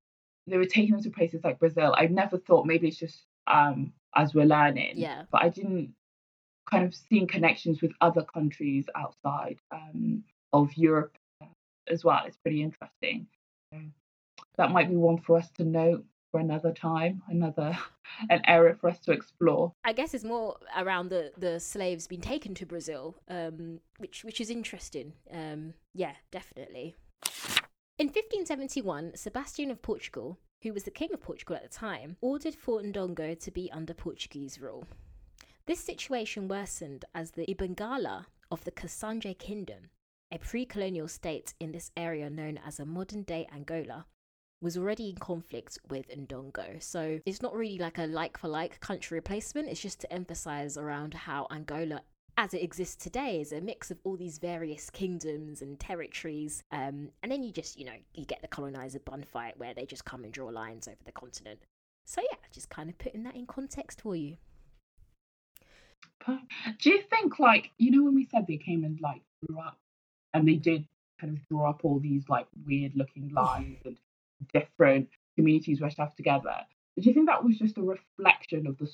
they 0.47 0.57
were 0.57 0.65
taking 0.65 0.93
them 0.93 1.03
to 1.03 1.11
places 1.11 1.43
like 1.45 1.59
Brazil. 1.59 1.95
I've 1.97 2.11
never 2.11 2.39
thought 2.39 2.67
maybe 2.67 2.89
it's 2.89 2.99
just 2.99 3.27
um 3.47 3.93
as 4.15 4.35
we're 4.35 4.45
learning. 4.45 4.95
Yeah. 4.97 5.25
But 5.31 5.43
I 5.43 5.49
didn't 5.49 5.95
kind 6.71 6.85
of 6.85 6.95
seeing 6.95 7.27
connections 7.27 7.81
with 7.83 7.93
other 8.01 8.23
countries 8.23 8.87
outside 8.95 9.59
um 9.73 10.25
of 10.53 10.73
Europe 10.77 11.17
uh, 11.43 11.47
as 11.89 12.05
well. 12.05 12.21
It's 12.27 12.37
pretty 12.39 12.63
interesting. 12.63 13.27
that 14.57 14.73
might 14.73 14.89
be 14.89 14.97
one 14.97 15.19
for 15.19 15.39
us 15.39 15.51
to 15.53 15.65
note 15.65 16.05
for 16.31 16.41
another 16.41 16.73
time, 16.73 17.23
another 17.29 17.77
an 18.31 18.43
area 18.47 18.75
for 18.81 18.89
us 18.91 18.99
to 19.01 19.13
explore. 19.13 19.73
I 19.85 19.93
guess 19.93 20.15
it's 20.15 20.25
more 20.25 20.57
around 20.77 21.09
the 21.09 21.33
the 21.37 21.61
slaves 21.61 22.07
being 22.07 22.21
taken 22.21 22.55
to 22.55 22.67
Brazil, 22.67 23.17
um, 23.29 23.81
which 23.99 24.25
which 24.25 24.41
is 24.41 24.51
interesting. 24.51 25.13
Um, 25.33 25.75
yeah, 25.95 26.15
definitely. 26.31 26.97
In 28.01 28.07
1571, 28.07 29.15
Sebastian 29.15 29.71
of 29.71 29.83
Portugal, 29.83 30.39
who 30.63 30.73
was 30.73 30.85
the 30.85 30.91
king 30.91 31.13
of 31.13 31.21
Portugal 31.21 31.57
at 31.57 31.63
the 31.63 31.69
time, 31.69 32.17
ordered 32.23 32.55
Fort 32.55 32.83
Ndongo 32.83 33.39
to 33.39 33.51
be 33.51 33.71
under 33.73 33.93
Portuguese 33.93 34.59
rule. 34.59 34.87
This 35.67 35.85
situation 35.85 36.49
worsened 36.49 37.05
as 37.15 37.33
the 37.33 37.45
Imbangala 37.45 38.25
of 38.51 38.65
the 38.65 38.71
Kasanje 38.71 39.39
Kingdom, 39.39 39.91
a 40.33 40.39
pre 40.39 40.65
colonial 40.65 41.09
state 41.09 41.53
in 41.61 41.73
this 41.73 41.91
area 41.95 42.31
known 42.31 42.59
as 42.67 42.81
a 42.81 42.87
modern 42.87 43.23
day 43.23 43.47
Angola, 43.55 44.07
was 44.63 44.79
already 44.79 45.11
in 45.11 45.17
conflict 45.17 45.77
with 45.91 46.09
Ndongo. 46.09 46.83
So 46.83 47.21
it's 47.27 47.43
not 47.43 47.55
really 47.55 47.77
like 47.77 47.99
a 47.99 48.07
like 48.07 48.39
for 48.39 48.49
like 48.49 48.81
country 48.81 49.17
replacement, 49.17 49.69
it's 49.69 49.79
just 49.79 50.01
to 50.01 50.11
emphasize 50.11 50.79
around 50.79 51.13
how 51.13 51.47
Angola 51.51 52.01
as 52.41 52.55
it 52.55 52.63
exists 52.63 52.97
today 52.97 53.39
is 53.39 53.53
a 53.53 53.61
mix 53.61 53.91
of 53.91 53.99
all 54.03 54.17
these 54.17 54.39
various 54.39 54.89
kingdoms 54.89 55.61
and 55.61 55.79
territories. 55.79 56.63
Um, 56.73 57.11
and 57.23 57.31
then 57.31 57.43
you 57.43 57.53
just, 57.53 57.79
you 57.79 57.85
know, 57.85 57.93
you 58.15 58.25
get 58.25 58.41
the 58.41 58.49
colonizer 58.49 58.99
bun 58.99 59.25
fight 59.31 59.59
where 59.59 59.75
they 59.75 59.85
just 59.85 60.07
come 60.07 60.25
and 60.25 60.33
draw 60.33 60.49
lines 60.49 60.89
over 60.89 60.97
the 61.05 61.13
continent. 61.13 61.59
So 62.07 62.23
yeah, 62.23 62.39
just 62.51 62.71
kind 62.71 62.89
of 62.89 62.97
putting 62.97 63.25
that 63.25 63.37
in 63.37 63.45
context 63.45 64.01
for 64.01 64.17
you. 64.17 64.39
Do 66.27 66.89
you 66.89 67.03
think, 67.11 67.39
like, 67.39 67.73
you 67.77 67.91
know, 67.91 68.05
when 68.05 68.15
we 68.15 68.27
said 68.33 68.47
they 68.47 68.57
came 68.57 68.85
and 68.85 68.99
like 69.03 69.21
grew 69.47 69.61
up 69.61 69.77
and 70.33 70.49
they 70.49 70.55
did 70.55 70.87
kind 71.21 71.37
of 71.37 71.47
draw 71.51 71.69
up 71.69 71.81
all 71.83 72.01
these 72.01 72.23
like 72.31 72.47
weird 72.67 72.93
looking 72.97 73.29
lines 73.35 73.77
and 73.85 73.99
different 74.55 75.11
communities 75.37 75.83
were 75.83 75.91
stuff 75.91 76.17
together. 76.17 76.57
Do 76.99 77.07
you 77.07 77.13
think 77.13 77.27
that 77.27 77.45
was 77.45 77.59
just 77.59 77.77
a 77.77 77.83
reflection 77.83 78.67
of 78.67 78.79
the 78.79 78.91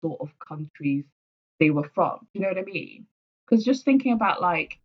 sort 0.00 0.20
of 0.20 0.30
countries 0.40 1.04
they 1.62 1.70
were 1.70 1.88
from? 1.94 2.18
Do 2.18 2.26
you 2.34 2.40
know 2.40 2.48
what 2.48 2.58
I 2.58 2.64
mean? 2.64 3.06
Because 3.46 3.64
just 3.64 3.84
thinking 3.84 4.12
about 4.12 4.40
like 4.40 4.80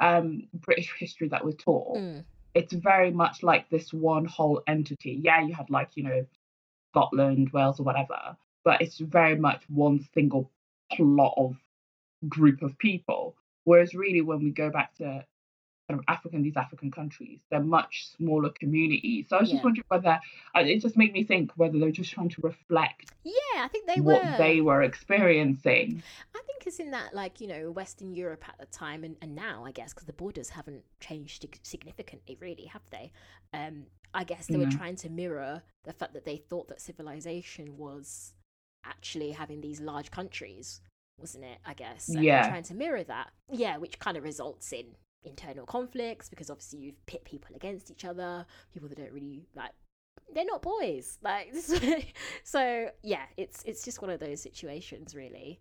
um, 0.00 0.48
British 0.54 0.90
history 0.98 1.28
that 1.28 1.44
we're 1.44 1.52
taught, 1.52 1.98
mm. 1.98 2.24
it's 2.54 2.72
very 2.72 3.10
much 3.10 3.42
like 3.42 3.68
this 3.68 3.92
one 3.92 4.24
whole 4.24 4.62
entity. 4.66 5.20
Yeah, 5.22 5.42
you 5.42 5.52
had 5.52 5.68
like, 5.68 5.90
you 5.96 6.04
know, 6.04 6.26
Scotland, 6.92 7.50
Wales, 7.52 7.78
or 7.78 7.82
whatever, 7.82 8.36
but 8.64 8.80
it's 8.80 8.98
very 8.98 9.36
much 9.36 9.62
one 9.68 10.08
single 10.14 10.50
plot 10.92 11.34
of 11.36 11.56
group 12.26 12.62
of 12.62 12.78
people. 12.78 13.36
Whereas 13.64 13.94
really, 13.94 14.22
when 14.22 14.42
we 14.42 14.50
go 14.50 14.70
back 14.70 14.94
to 14.96 15.26
kind 15.88 16.00
of 16.00 16.04
African, 16.08 16.42
these 16.42 16.56
African 16.56 16.90
countries, 16.90 17.40
they're 17.50 17.60
much 17.60 18.08
smaller 18.16 18.50
communities. 18.50 19.26
So 19.28 19.36
I 19.36 19.40
was 19.40 19.50
yeah. 19.50 19.56
just 19.56 19.64
wondering 19.64 19.84
whether 19.88 20.18
it 20.56 20.80
just 20.80 20.96
made 20.96 21.12
me 21.12 21.24
think 21.24 21.52
whether 21.56 21.78
they're 21.78 21.90
just 21.90 22.12
trying 22.12 22.30
to 22.30 22.40
reflect. 22.42 23.12
Yeah, 23.24 23.32
I 23.58 23.68
think 23.68 23.86
they 23.86 24.00
what 24.00 24.24
were. 24.24 24.34
they 24.38 24.60
were 24.60 24.82
experiencing. 24.82 26.02
I 26.34 26.40
think 26.46 26.66
it's 26.66 26.78
in 26.78 26.90
that, 26.92 27.14
like 27.14 27.40
you 27.40 27.48
know, 27.48 27.70
Western 27.70 28.14
Europe 28.14 28.44
at 28.48 28.58
the 28.58 28.66
time 28.66 29.04
and, 29.04 29.16
and 29.20 29.34
now, 29.34 29.64
I 29.64 29.72
guess, 29.72 29.92
because 29.92 30.06
the 30.06 30.12
borders 30.12 30.48
haven't 30.50 30.84
changed 31.00 31.46
significantly, 31.62 32.36
really, 32.40 32.66
have 32.66 32.82
they? 32.90 33.12
Um, 33.52 33.84
I 34.14 34.24
guess 34.24 34.46
they 34.46 34.56
were 34.56 34.70
trying 34.70 34.96
to 34.96 35.10
mirror 35.10 35.62
the 35.84 35.92
fact 35.92 36.14
that 36.14 36.24
they 36.24 36.36
thought 36.36 36.68
that 36.68 36.80
civilization 36.80 37.76
was 37.76 38.32
actually 38.86 39.32
having 39.32 39.60
these 39.60 39.80
large 39.80 40.10
countries 40.10 40.80
wasn't 41.18 41.44
it? 41.44 41.58
I 41.64 41.74
guess. 41.74 42.08
And 42.08 42.24
yeah. 42.24 42.48
Trying 42.48 42.64
to 42.64 42.74
mirror 42.74 43.04
that. 43.04 43.30
Yeah, 43.48 43.76
which 43.76 44.00
kind 44.00 44.16
of 44.16 44.24
results 44.24 44.72
in 44.72 44.96
internal 45.24 45.66
conflicts 45.66 46.28
because 46.28 46.50
obviously 46.50 46.80
you've 46.80 47.06
pit 47.06 47.24
people 47.24 47.54
against 47.56 47.90
each 47.90 48.04
other, 48.04 48.46
people 48.72 48.88
that 48.88 48.98
don't 48.98 49.12
really 49.12 49.46
like 49.54 49.72
they're 50.32 50.44
not 50.44 50.62
boys. 50.62 51.18
Like 51.22 51.54
so 52.44 52.90
yeah, 53.02 53.24
it's 53.36 53.62
it's 53.64 53.84
just 53.84 54.00
one 54.00 54.10
of 54.10 54.20
those 54.20 54.40
situations 54.40 55.14
really. 55.14 55.60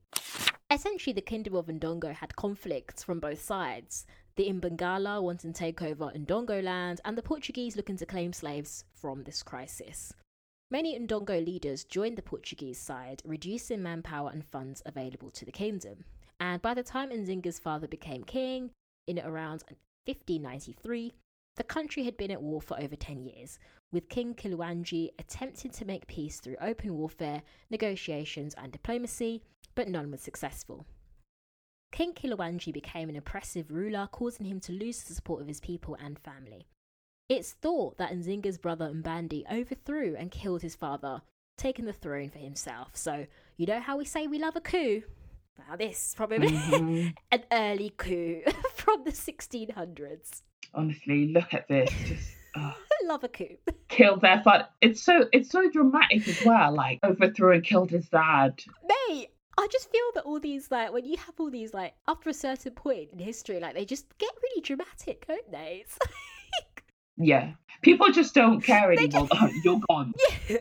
Essentially 0.71 1.13
the 1.13 1.21
kingdom 1.21 1.55
of 1.55 1.67
Ndongo 1.67 2.13
had 2.13 2.35
conflicts 2.35 3.03
from 3.03 3.19
both 3.19 3.41
sides. 3.41 4.05
The 4.35 4.49
Imbangala 4.49 5.21
wanting 5.21 5.53
to 5.53 5.59
take 5.59 5.81
over 5.83 6.11
Ndongo 6.15 6.63
land 6.63 7.01
and 7.05 7.15
the 7.15 7.21
Portuguese 7.21 7.75
looking 7.75 7.97
to 7.97 8.05
claim 8.05 8.33
slaves 8.33 8.83
from 8.95 9.23
this 9.23 9.43
crisis. 9.43 10.13
Many 10.71 10.97
Ndongo 10.97 11.45
leaders 11.45 11.83
joined 11.83 12.17
the 12.17 12.23
Portuguese 12.23 12.79
side, 12.79 13.21
reducing 13.23 13.83
manpower 13.83 14.31
and 14.31 14.43
funds 14.43 14.81
available 14.87 15.29
to 15.29 15.45
the 15.45 15.51
kingdom. 15.51 16.03
And 16.39 16.63
by 16.63 16.73
the 16.73 16.81
time 16.81 17.11
Nzinga's 17.11 17.59
father 17.59 17.87
became 17.87 18.23
king, 18.23 18.71
in 19.07 19.19
around 19.19 19.63
1593, 20.05 21.13
the 21.55 21.63
country 21.63 22.03
had 22.03 22.17
been 22.17 22.31
at 22.31 22.41
war 22.41 22.61
for 22.61 22.79
over 22.81 22.95
10 22.95 23.23
years, 23.23 23.59
with 23.91 24.09
King 24.09 24.33
Kiluanji 24.33 25.09
attempting 25.19 25.71
to 25.71 25.85
make 25.85 26.07
peace 26.07 26.39
through 26.39 26.55
open 26.59 26.97
warfare, 26.97 27.43
negotiations, 27.69 28.55
and 28.55 28.71
diplomacy, 28.71 29.43
but 29.75 29.87
none 29.87 30.09
was 30.09 30.21
successful. 30.21 30.85
King 31.91 32.13
Kiluanji 32.13 32.73
became 32.73 33.07
an 33.07 33.15
oppressive 33.15 33.69
ruler, 33.69 34.09
causing 34.11 34.47
him 34.47 34.59
to 34.61 34.71
lose 34.71 35.03
the 35.03 35.13
support 35.13 35.41
of 35.41 35.47
his 35.47 35.61
people 35.61 35.95
and 36.03 36.17
family. 36.17 36.65
It's 37.29 37.51
thought 37.53 37.97
that 37.99 38.11
Nzinga's 38.11 38.57
brother 38.57 38.91
Mbandi 38.91 39.43
overthrew 39.51 40.15
and 40.17 40.31
killed 40.31 40.63
his 40.63 40.75
father, 40.75 41.21
taking 41.55 41.85
the 41.85 41.93
throne 41.93 42.31
for 42.31 42.39
himself. 42.39 42.95
So, 42.95 43.27
you 43.57 43.67
know 43.67 43.79
how 43.79 43.97
we 43.97 44.05
say 44.05 44.25
we 44.25 44.39
love 44.39 44.55
a 44.55 44.61
coup? 44.61 45.03
Now, 45.57 45.75
this 45.75 46.13
probably 46.15 46.49
mm-hmm. 46.49 47.07
an 47.31 47.43
early 47.51 47.93
coup 47.97 48.41
from 48.75 49.03
the 49.03 49.11
1600s. 49.11 50.41
Honestly, 50.73 51.27
look 51.27 51.53
at 51.53 51.67
this. 51.67 51.89
Just, 52.05 52.31
oh. 52.55 52.73
love 53.03 53.23
a 53.23 53.29
coup. 53.29 53.57
Killed 53.87 54.21
their 54.21 54.41
father. 54.43 54.67
It's 54.81 55.01
so 55.01 55.27
it's 55.31 55.49
so 55.49 55.69
dramatic 55.69 56.27
as 56.27 56.43
well. 56.45 56.73
Like 56.73 56.99
overthrew 57.03 57.53
and 57.53 57.63
killed 57.63 57.91
his 57.91 58.09
dad. 58.09 58.59
Mate, 58.87 59.29
I 59.57 59.67
just 59.71 59.91
feel 59.91 60.11
that 60.15 60.23
all 60.23 60.39
these 60.39 60.71
like 60.71 60.91
when 60.91 61.05
you 61.05 61.17
have 61.17 61.35
all 61.39 61.51
these 61.51 61.73
like 61.73 61.93
after 62.07 62.29
a 62.29 62.33
certain 62.33 62.73
point 62.73 63.09
in 63.13 63.19
history, 63.19 63.59
like 63.59 63.75
they 63.75 63.85
just 63.85 64.17
get 64.17 64.31
really 64.41 64.61
dramatic, 64.61 65.27
don't 65.27 65.51
they? 65.51 65.85
Like... 66.01 66.83
Yeah, 67.17 67.51
people 67.83 68.11
just 68.11 68.33
don't 68.33 68.61
care 68.61 68.91
anymore. 68.91 69.27
You're 69.63 69.79
gone. 69.87 70.13
Yeah 70.49 70.57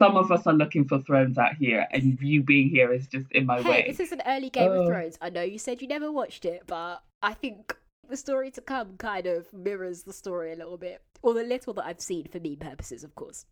some 0.00 0.16
of 0.16 0.32
us 0.32 0.46
are 0.46 0.54
looking 0.54 0.88
for 0.88 0.98
thrones 1.00 1.36
out 1.36 1.56
here, 1.56 1.86
and 1.92 2.18
you 2.22 2.42
being 2.42 2.70
here 2.70 2.90
is 2.90 3.06
just 3.06 3.30
in 3.32 3.44
my 3.44 3.60
hey, 3.60 3.70
way. 3.70 3.84
This 3.86 4.00
is 4.00 4.12
an 4.12 4.22
early 4.26 4.48
Game 4.48 4.72
of 4.72 4.78
oh. 4.78 4.86
Thrones. 4.86 5.18
I 5.20 5.28
know 5.28 5.42
you 5.42 5.58
said 5.58 5.82
you 5.82 5.88
never 5.88 6.10
watched 6.10 6.46
it, 6.46 6.62
but 6.66 7.02
I 7.22 7.34
think 7.34 7.76
the 8.08 8.16
story 8.16 8.50
to 8.52 8.62
come 8.62 8.96
kind 8.96 9.26
of 9.26 9.52
mirrors 9.52 10.02
the 10.02 10.12
story 10.14 10.52
a 10.52 10.56
little 10.56 10.78
bit, 10.78 11.02
or 11.22 11.34
the 11.34 11.44
little 11.44 11.74
that 11.74 11.84
I've 11.84 12.00
seen 12.00 12.26
for 12.28 12.40
me 12.40 12.56
purposes, 12.56 13.04
of 13.04 13.14
course. 13.14 13.44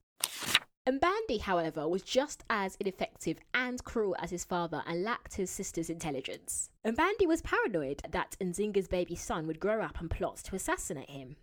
Mbandi, 0.89 1.43
however, 1.43 1.87
was 1.87 2.01
just 2.01 2.45
as 2.49 2.77
ineffective 2.81 3.37
and 3.53 3.85
cruel 3.85 4.17
as 4.19 4.31
his 4.31 4.47
father 4.47 4.83
and 4.87 5.05
lacked 5.05 5.35
his 5.35 5.51
sister's 5.51 5.91
intelligence. 5.91 6.71
Mbandi 6.87 7.27
was 7.27 7.43
paranoid 7.43 8.01
that 8.11 8.37
Nzinga's 8.41 8.89
baby 8.89 9.15
son 9.15 9.47
would 9.47 9.61
grow 9.61 9.83
up 9.83 10.01
and 10.01 10.11
plot 10.11 10.39
to 10.45 10.57
assassinate 10.57 11.11
him. 11.11 11.37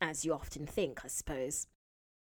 As 0.00 0.24
you 0.24 0.32
often 0.32 0.66
think, 0.66 1.00
I 1.04 1.08
suppose. 1.08 1.66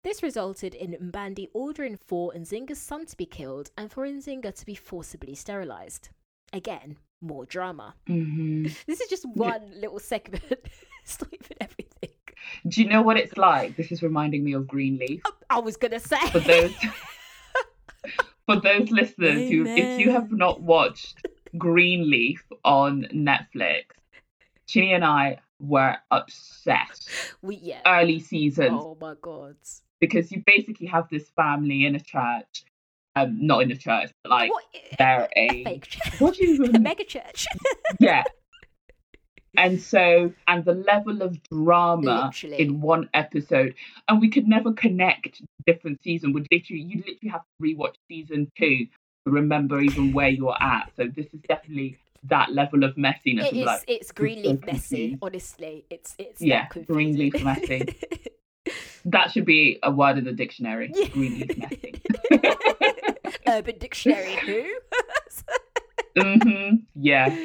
This 0.05 0.23
resulted 0.23 0.75
in 0.75 0.93
Mbandi 1.01 1.49
ordering 1.55 1.97
for 1.97 2.31
Nzinga's 2.35 2.79
son 2.79 3.07
to 3.07 3.17
be 3.17 3.25
killed 3.25 3.71
and 3.79 3.91
for 3.91 4.07
Nzinga 4.07 4.55
to 4.55 4.67
be 4.67 4.75
forcibly 4.75 5.35
sterilised. 5.35 6.11
Again, 6.53 6.99
more 7.23 7.47
drama. 7.47 7.95
Mm-hmm. 8.07 8.67
This 8.87 9.01
is 9.01 9.09
just 9.09 9.25
one 9.25 9.63
little 9.75 9.99
segment. 9.99 10.45
it's 11.03 11.19
not 11.23 11.33
even 11.33 11.57
everything. 11.59 12.11
Do 12.69 12.83
you 12.83 12.89
know 12.91 13.01
what 13.01 13.17
it's 13.17 13.39
like? 13.39 13.79
This 13.79 13.91
is 13.93 14.03
reminding 14.03 14.45
me 14.45 14.53
of 14.53 14.69
Greenleaf. 14.69 15.23
I 15.49 15.61
was 15.61 15.79
gonna 15.79 16.01
say 16.01 16.21
for 16.31 16.41
those 16.41 16.75
for 18.47 18.61
those 18.61 18.91
listeners 18.91 19.39
Amen. 19.39 19.53
who, 19.53 19.65
if 19.67 20.01
you 20.01 20.11
have 20.11 20.31
not 20.31 20.61
watched 20.61 21.27
Greenleaf 21.57 22.45
on 22.63 23.07
Netflix, 23.15 23.85
Chinny 24.67 24.93
and 24.93 25.03
I 25.05 25.39
were 25.59 25.97
obsessed. 26.11 27.09
We 27.41 27.57
yeah. 27.57 27.81
Early 27.87 28.21
seasons. 28.21 28.73
Oh 28.75 28.99
my 29.01 29.15
god 29.23 29.57
because 30.01 30.33
you 30.33 30.43
basically 30.47 30.87
have 30.87 31.09
this 31.11 31.29
family 31.37 31.87
in 31.87 31.95
a 31.95 32.01
church 32.01 32.65
um, 33.17 33.47
not 33.47 33.63
in 33.63 33.71
a 33.71 33.77
church, 33.77 34.11
but 34.23 34.31
like 34.31 34.51
what, 34.51 34.65
they're 34.99 35.29
a, 35.37 35.49
a 35.49 35.65
fake 35.65 35.87
church. 35.87 36.21
What 36.21 36.35
do 36.35 36.47
you 36.47 36.65
a 36.75 36.79
mega 36.79 37.05
church? 37.05 37.47
yeah. 38.01 38.25
And 39.57 39.81
so, 39.81 40.33
and 40.49 40.65
the 40.65 40.75
level 40.75 41.23
of 41.23 41.41
drama 41.45 42.33
literally. 42.33 42.61
in 42.61 42.81
one 42.81 43.09
episode, 43.15 43.75
and 44.09 44.21
we 44.21 44.29
could 44.29 44.49
never 44.49 44.73
connect 44.73 45.43
different 45.65 46.03
season. 46.03 46.33
Would 46.33 46.49
literally, 46.51 46.83
you 46.83 47.05
literally 47.07 47.31
have 47.31 47.43
to 47.43 47.63
rewatch 47.63 47.95
season 48.09 48.51
two 48.59 48.87
to 49.27 49.33
remember 49.33 49.81
even 49.81 50.13
where 50.13 50.29
you're 50.29 50.61
at. 50.61 50.91
So 50.97 51.05
this 51.07 51.27
is 51.27 51.41
definitely 51.49 51.99
that 52.25 52.51
level 52.51 52.83
of 52.83 52.97
messiness. 52.97 53.47
It 53.47 53.57
is. 53.59 53.65
Like, 53.67 53.85
it's 53.87 54.11
Greenleaf 54.11 54.67
messy. 54.67 55.19
Honestly, 55.23 55.85
it's 55.89 56.17
it's 56.19 56.41
yeah, 56.41 56.67
Greenleaf 56.89 57.41
messy. 57.45 57.97
That 59.07 59.31
should 59.31 59.45
be 59.45 59.79
a 59.83 59.91
word 59.91 60.19
in 60.19 60.25
the 60.25 60.33
dictionary. 60.33 60.93
Greenleaf 61.13 61.57
messy. 61.59 62.03
Urban 63.47 63.79
Dictionary, 63.79 64.37
who? 64.37 64.75
mm-hmm. 66.17 66.77
Yeah. 66.95 67.37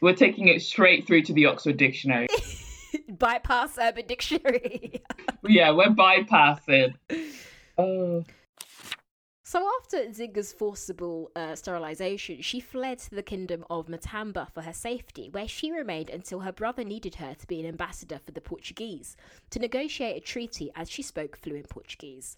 We're 0.00 0.14
taking 0.14 0.48
it 0.48 0.62
straight 0.62 1.06
through 1.06 1.22
to 1.22 1.32
the 1.32 1.46
Oxford 1.46 1.76
Dictionary. 1.76 2.28
bypass 3.08 3.78
Urban 3.78 4.06
Dictionary. 4.06 5.02
yeah, 5.46 5.70
we're 5.72 5.86
bypassing. 5.86 6.94
Oh. 7.78 8.24
So 9.50 9.68
after 9.80 9.96
Nzinga's 9.96 10.52
forcible 10.52 11.32
uh, 11.34 11.56
sterilization, 11.56 12.40
she 12.40 12.60
fled 12.60 13.00
to 13.00 13.16
the 13.16 13.22
kingdom 13.24 13.64
of 13.68 13.88
Matamba 13.88 14.48
for 14.48 14.60
her 14.60 14.72
safety, 14.72 15.28
where 15.28 15.48
she 15.48 15.72
remained 15.72 16.08
until 16.08 16.38
her 16.38 16.52
brother 16.52 16.84
needed 16.84 17.16
her 17.16 17.34
to 17.34 17.46
be 17.48 17.58
an 17.58 17.66
ambassador 17.66 18.20
for 18.24 18.30
the 18.30 18.40
Portuguese 18.40 19.16
to 19.50 19.58
negotiate 19.58 20.18
a 20.18 20.24
treaty 20.24 20.70
as 20.76 20.88
she 20.88 21.02
spoke 21.02 21.36
fluent 21.36 21.68
Portuguese. 21.68 22.36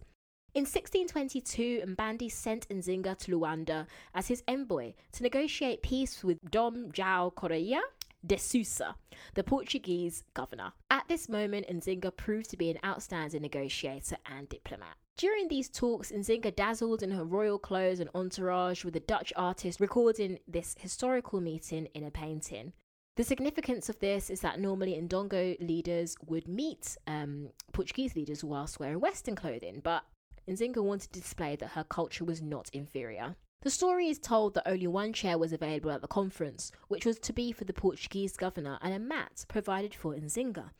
In 0.54 0.62
1622, 0.62 1.82
Mbandi 1.86 2.32
sent 2.32 2.66
Nzinga 2.70 3.18
to 3.18 3.32
Luanda 3.32 3.86
as 4.14 4.28
his 4.28 4.42
envoy 4.48 4.94
to 5.12 5.22
negotiate 5.22 5.82
peace 5.82 6.24
with 6.24 6.38
Dom 6.50 6.92
João 6.92 7.34
Correia 7.34 7.82
de 8.24 8.38
Sousa, 8.38 8.94
the 9.34 9.42
Portuguese 9.44 10.24
governor. 10.34 10.72
At 10.90 11.08
this 11.08 11.28
moment, 11.28 11.66
Nzinga 11.68 12.16
proved 12.16 12.50
to 12.50 12.56
be 12.56 12.70
an 12.70 12.78
outstanding 12.84 13.42
negotiator 13.42 14.16
and 14.26 14.48
diplomat. 14.48 14.96
During 15.16 15.48
these 15.48 15.68
talks, 15.68 16.10
Nzinga 16.10 16.56
dazzled 16.56 17.02
in 17.02 17.10
her 17.10 17.24
royal 17.24 17.58
clothes 17.58 18.00
and 18.00 18.10
entourage 18.14 18.84
with 18.84 18.96
a 18.96 19.00
Dutch 19.00 19.32
artist 19.36 19.80
recording 19.80 20.38
this 20.48 20.74
historical 20.78 21.40
meeting 21.40 21.86
in 21.94 22.04
a 22.04 22.10
painting. 22.10 22.72
The 23.16 23.24
significance 23.24 23.90
of 23.90 23.98
this 23.98 24.30
is 24.30 24.40
that 24.40 24.58
normally 24.58 24.94
Ndongo 24.94 25.60
leaders 25.60 26.16
would 26.26 26.48
meet 26.48 26.96
um, 27.06 27.50
Portuguese 27.72 28.16
leaders 28.16 28.42
whilst 28.42 28.80
wearing 28.80 29.00
Western 29.00 29.36
clothing, 29.36 29.80
but 29.84 30.04
Nzinga 30.48 30.82
wanted 30.82 31.12
to 31.12 31.20
display 31.20 31.56
that 31.56 31.72
her 31.72 31.84
culture 31.84 32.24
was 32.24 32.40
not 32.40 32.70
inferior. 32.72 33.36
The 33.62 33.70
story 33.70 34.08
is 34.08 34.18
told 34.18 34.54
that 34.54 34.68
only 34.68 34.86
one 34.86 35.12
chair 35.12 35.38
was 35.38 35.52
available 35.52 35.90
at 35.90 36.02
the 36.02 36.08
conference, 36.08 36.72
which 36.88 37.06
was 37.06 37.18
to 37.20 37.32
be 37.32 37.52
for 37.52 37.64
the 37.64 37.72
Portuguese 37.72 38.36
governor, 38.36 38.78
and 38.82 38.92
a 38.92 38.98
mat 38.98 39.44
provided 39.48 39.94
for 39.94 40.14
Nzinga. 40.14 40.70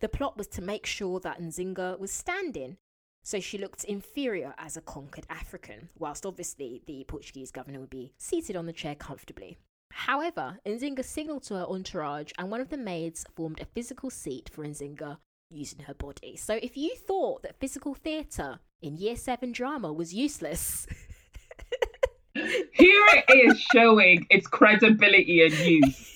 The 0.00 0.08
plot 0.08 0.36
was 0.36 0.46
to 0.48 0.62
make 0.62 0.86
sure 0.86 1.20
that 1.20 1.40
Nzinga 1.40 1.98
was 1.98 2.10
standing 2.10 2.78
so 3.22 3.40
she 3.40 3.58
looked 3.58 3.84
inferior 3.84 4.54
as 4.58 4.76
a 4.76 4.80
conquered 4.80 5.26
African, 5.28 5.90
whilst 5.98 6.24
obviously 6.24 6.82
the 6.86 7.04
Portuguese 7.06 7.50
governor 7.50 7.80
would 7.80 7.90
be 7.90 8.12
seated 8.18 8.56
on 8.56 8.66
the 8.66 8.72
chair 8.72 8.94
comfortably. 8.94 9.58
However, 9.92 10.58
Nzinga 10.66 11.04
signalled 11.04 11.42
to 11.44 11.54
her 11.54 11.66
entourage, 11.66 12.32
and 12.38 12.50
one 12.50 12.60
of 12.60 12.70
the 12.70 12.76
maids 12.76 13.24
formed 13.34 13.60
a 13.60 13.66
physical 13.66 14.10
seat 14.10 14.50
for 14.52 14.64
Nzinga 14.64 15.18
using 15.50 15.80
her 15.80 15.94
body. 15.94 16.36
So 16.36 16.58
if 16.62 16.76
you 16.76 16.94
thought 16.94 17.42
that 17.42 17.58
physical 17.58 17.94
theatre 17.94 18.60
in 18.80 18.96
year 18.96 19.16
seven 19.16 19.52
drama 19.52 19.92
was 19.92 20.14
useless, 20.14 20.86
here 22.34 23.06
it 23.28 23.50
is 23.50 23.60
showing 23.60 24.26
its 24.30 24.46
credibility 24.46 25.44
and 25.44 25.54
use. 25.54 26.06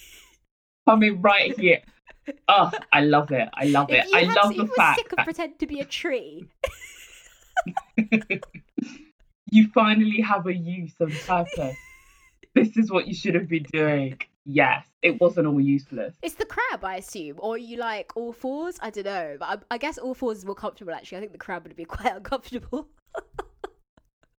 Coming 0.89 1.23
right 1.23 1.59
here. 1.59 1.81
Oh, 2.49 2.71
I 2.93 3.01
love 3.03 3.31
it. 3.33 3.49
I 3.55 3.65
love 3.65 3.91
it. 3.91 4.07
I 4.15 4.23
love 4.23 4.57
the 4.57 4.67
fact. 4.67 5.01
Sick 5.01 5.13
of 5.13 5.25
pretend 5.25 5.59
to 5.59 5.67
be 5.67 5.81
a 5.81 5.85
tree. 5.85 6.49
you 9.51 9.69
finally 9.75 10.21
have 10.21 10.47
a 10.47 10.55
use 10.55 10.95
and 11.01 11.13
purpose. 11.27 11.77
this 12.55 12.77
is 12.77 12.91
what 12.91 13.07
you 13.07 13.15
should 13.15 13.35
have 13.35 13.49
been 13.49 13.67
doing. 13.73 14.19
Yes, 14.47 14.87
it 15.03 15.21
wasn't 15.21 15.47
all 15.47 15.61
useless. 15.61 16.15
It's 16.23 16.35
the 16.35 16.45
crab, 16.45 16.85
I 16.85 16.97
assume, 16.97 17.37
or 17.39 17.57
you 17.57 17.79
like 17.79 18.13
all 18.15 18.33
fours. 18.33 18.79
I 18.83 18.91
don't 18.91 19.07
know, 19.07 19.37
but 19.39 19.65
I, 19.71 19.75
I 19.75 19.79
guess 19.79 19.97
all 19.97 20.15
fours 20.15 20.39
is 20.39 20.45
more 20.45 20.55
comfortable. 20.55 20.93
Actually, 20.93 21.19
I 21.19 21.21
think 21.23 21.33
the 21.33 21.39
crab 21.39 21.63
would 21.65 21.77
be 21.77 21.87
quite 21.87 22.13
uncomfortable. 22.17 22.89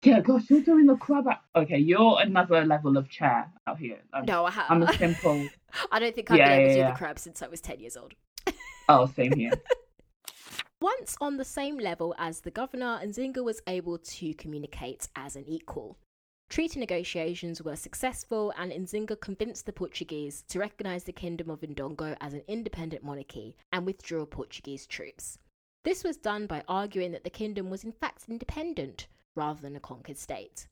yeah, 0.06 0.20
gosh, 0.22 0.50
you're 0.50 0.62
doing 0.62 0.86
the 0.86 0.96
crab. 0.96 1.28
At... 1.28 1.42
Okay, 1.56 1.78
you're 1.78 2.20
another 2.22 2.66
level 2.66 2.98
of 2.98 3.10
chair 3.10 3.52
out 3.68 3.80
here. 3.80 4.00
I'm, 4.14 4.26
no, 4.26 4.46
I 4.46 4.52
have. 4.52 4.66
I'm 4.70 4.84
a 4.84 4.94
simple. 4.94 5.48
I 5.92 6.00
don't 6.00 6.14
think 6.14 6.32
I've 6.32 6.38
yeah, 6.38 6.50
been 6.50 6.60
able 6.60 6.70
yeah, 6.70 6.76
to 6.76 6.84
do 6.84 6.94
the 6.94 6.98
crab 6.98 7.20
since 7.20 7.42
I 7.42 7.48
was 7.48 7.62
ten 7.62 7.80
years 7.80 7.98
old. 7.98 8.14
oh, 8.90 9.08
same 9.08 9.34
here. 9.34 9.52
Once 10.82 11.16
on 11.20 11.38
the 11.38 11.46
same 11.46 11.78
level 11.78 12.14
as 12.18 12.42
the 12.42 12.52
governor, 12.52 13.00
Nzinga 13.04 13.44
was 13.44 13.62
able 13.66 13.98
to 13.98 14.34
communicate 14.36 15.08
as 15.16 15.36
an 15.36 15.46
equal. 15.48 15.98
Treaty 16.50 16.80
negotiations 16.80 17.62
were 17.64 17.76
successful, 17.76 18.54
and 18.58 18.72
Nzinga 18.72 19.20
convinced 19.20 19.66
the 19.66 19.74
Portuguese 19.74 20.44
to 20.50 20.60
recognise 20.60 21.06
the 21.06 21.12
Kingdom 21.12 21.50
of 21.50 21.62
Ndongo 21.62 22.16
as 22.22 22.34
an 22.34 22.44
independent 22.48 23.04
monarchy 23.04 23.56
and 23.72 23.86
withdraw 23.86 24.26
Portuguese 24.26 24.86
troops. 24.86 25.40
This 25.84 26.04
was 26.04 26.18
done 26.18 26.46
by 26.46 26.64
arguing 26.68 27.12
that 27.12 27.24
the 27.24 27.30
kingdom 27.30 27.70
was 27.70 27.84
in 27.84 27.92
fact 27.92 28.26
independent 28.28 29.08
rather 29.36 29.62
than 29.62 29.76
a 29.76 29.80
conquered 29.80 30.18
state. 30.18 30.68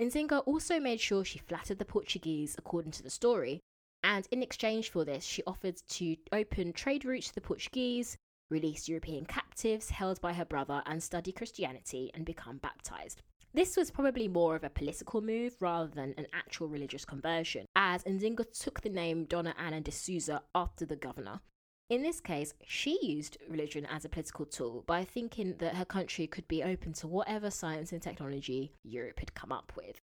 Nzinga 0.00 0.42
also 0.46 0.78
made 0.78 1.00
sure 1.00 1.24
she 1.24 1.38
flattered 1.38 1.78
the 1.78 1.84
Portuguese 1.84 2.54
according 2.58 2.92
to 2.92 3.02
the 3.02 3.10
story, 3.10 3.60
and 4.02 4.28
in 4.30 4.42
exchange 4.42 4.90
for 4.90 5.04
this, 5.04 5.24
she 5.24 5.42
offered 5.46 5.76
to 5.88 6.16
open 6.32 6.72
trade 6.72 7.04
routes 7.04 7.28
to 7.28 7.34
the 7.34 7.40
Portuguese, 7.40 8.16
release 8.50 8.88
European 8.88 9.24
captives 9.24 9.90
held 9.90 10.20
by 10.20 10.32
her 10.32 10.44
brother, 10.44 10.82
and 10.86 11.02
study 11.02 11.32
Christianity 11.32 12.10
and 12.14 12.24
become 12.24 12.58
baptized. 12.58 13.22
This 13.54 13.76
was 13.76 13.90
probably 13.90 14.28
more 14.28 14.54
of 14.54 14.64
a 14.64 14.70
political 14.70 15.22
move 15.22 15.54
rather 15.60 15.88
than 15.88 16.14
an 16.18 16.26
actual 16.34 16.68
religious 16.68 17.06
conversion, 17.06 17.64
as 17.74 18.04
Nzinga 18.04 18.44
took 18.58 18.82
the 18.82 18.90
name 18.90 19.24
Dona 19.24 19.54
Ana 19.58 19.80
de 19.80 19.90
Sousa 19.90 20.42
after 20.54 20.84
the 20.84 20.96
governor. 20.96 21.40
In 21.88 22.02
this 22.02 22.20
case, 22.20 22.52
she 22.66 22.98
used 23.00 23.38
religion 23.48 23.86
as 23.86 24.04
a 24.04 24.08
political 24.08 24.44
tool 24.44 24.82
by 24.88 25.04
thinking 25.04 25.54
that 25.58 25.76
her 25.76 25.84
country 25.84 26.26
could 26.26 26.48
be 26.48 26.64
open 26.64 26.92
to 26.94 27.06
whatever 27.06 27.48
science 27.48 27.92
and 27.92 28.02
technology 28.02 28.72
Europe 28.82 29.20
had 29.20 29.34
come 29.34 29.52
up 29.52 29.72
with. 29.76 30.00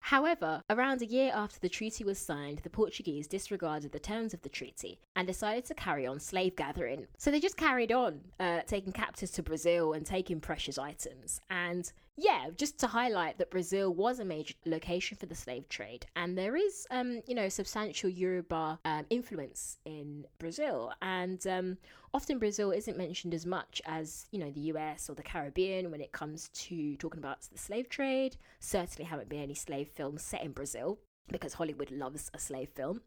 However, 0.00 0.62
around 0.68 1.02
a 1.02 1.06
year 1.06 1.32
after 1.32 1.60
the 1.60 1.68
treaty 1.68 2.02
was 2.02 2.18
signed, 2.18 2.58
the 2.58 2.70
Portuguese 2.70 3.28
disregarded 3.28 3.92
the 3.92 4.00
terms 4.00 4.34
of 4.34 4.42
the 4.42 4.48
treaty 4.48 4.98
and 5.14 5.28
decided 5.28 5.64
to 5.66 5.74
carry 5.74 6.06
on 6.06 6.18
slave 6.18 6.56
gathering. 6.56 7.06
So 7.18 7.30
they 7.30 7.40
just 7.40 7.56
carried 7.56 7.92
on, 7.92 8.20
uh, 8.38 8.60
taking 8.66 8.92
captives 8.92 9.32
to 9.32 9.42
Brazil 9.42 9.92
and 9.92 10.04
taking 10.04 10.40
precious 10.40 10.78
items. 10.78 11.40
And 11.50 11.92
yeah, 12.16 12.46
just 12.56 12.78
to 12.80 12.86
highlight 12.86 13.36
that 13.38 13.50
Brazil 13.50 13.92
was 13.92 14.20
a 14.20 14.24
major 14.24 14.54
location 14.64 15.18
for 15.18 15.26
the 15.26 15.34
slave 15.34 15.68
trade, 15.68 16.06
and 16.16 16.36
there 16.36 16.56
is, 16.56 16.86
um, 16.90 17.20
you 17.26 17.34
know, 17.34 17.48
substantial 17.50 18.08
Yoruba 18.08 18.78
um, 18.84 19.04
influence 19.10 19.78
in 19.84 20.24
Brazil, 20.38 20.92
and 21.02 21.46
um, 21.46 21.76
often 22.14 22.38
Brazil 22.38 22.70
isn't 22.70 22.96
mentioned 22.96 23.34
as 23.34 23.44
much 23.44 23.82
as 23.84 24.26
you 24.32 24.38
know 24.38 24.50
the 24.50 24.72
US 24.72 25.10
or 25.10 25.14
the 25.14 25.22
Caribbean 25.22 25.90
when 25.90 26.00
it 26.00 26.12
comes 26.12 26.48
to 26.54 26.96
talking 26.96 27.18
about 27.18 27.42
the 27.52 27.58
slave 27.58 27.90
trade. 27.90 28.36
Certainly, 28.60 29.08
haven't 29.08 29.28
been 29.28 29.42
any 29.42 29.54
slave 29.54 29.88
films 29.88 30.22
set 30.22 30.42
in 30.42 30.52
Brazil 30.52 30.98
because 31.30 31.54
Hollywood 31.54 31.90
loves 31.90 32.30
a 32.32 32.38
slave 32.38 32.70
film. 32.74 33.02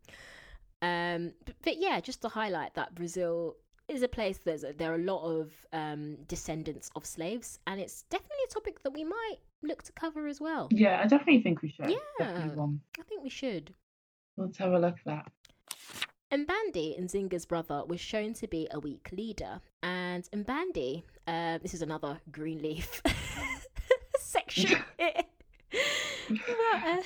Um, 0.81 1.33
but, 1.45 1.55
but 1.63 1.77
yeah, 1.77 1.99
just 1.99 2.21
to 2.21 2.29
highlight 2.29 2.75
that 2.75 2.95
Brazil 2.95 3.55
is 3.89 4.03
a 4.03 4.07
place 4.07 4.39
there's 4.43 4.63
a, 4.63 4.73
there 4.73 4.91
are 4.91 4.95
a 4.95 5.03
lot 5.03 5.23
of 5.23 5.51
um, 5.73 6.17
descendants 6.27 6.89
of 6.95 7.05
slaves, 7.05 7.59
and 7.67 7.79
it's 7.79 8.03
definitely 8.03 8.37
a 8.49 8.53
topic 8.53 8.83
that 8.83 8.91
we 8.91 9.03
might 9.03 9.37
look 9.61 9.83
to 9.83 9.91
cover 9.91 10.27
as 10.27 10.39
well. 10.39 10.69
Yeah, 10.71 11.01
I 11.03 11.07
definitely 11.07 11.41
think 11.41 11.61
we 11.61 11.69
should. 11.69 11.89
Yeah, 11.89 11.97
I 12.19 13.03
think 13.07 13.23
we 13.23 13.29
should. 13.29 13.73
Let's 14.37 14.57
have 14.57 14.71
a 14.71 14.79
look 14.79 14.95
at 15.05 15.05
that. 15.05 15.31
Mbandi, 16.31 16.99
Nzinga's 17.01 17.45
brother, 17.45 17.83
was 17.87 17.99
shown 17.99 18.33
to 18.35 18.47
be 18.47 18.67
a 18.71 18.79
weak 18.79 19.09
leader, 19.11 19.59
and 19.81 20.29
Mbandi, 20.31 21.03
uh, 21.27 21.57
this 21.57 21.73
is 21.73 21.81
another 21.81 22.19
Greenleaf 22.31 23.01
section. 24.19 24.77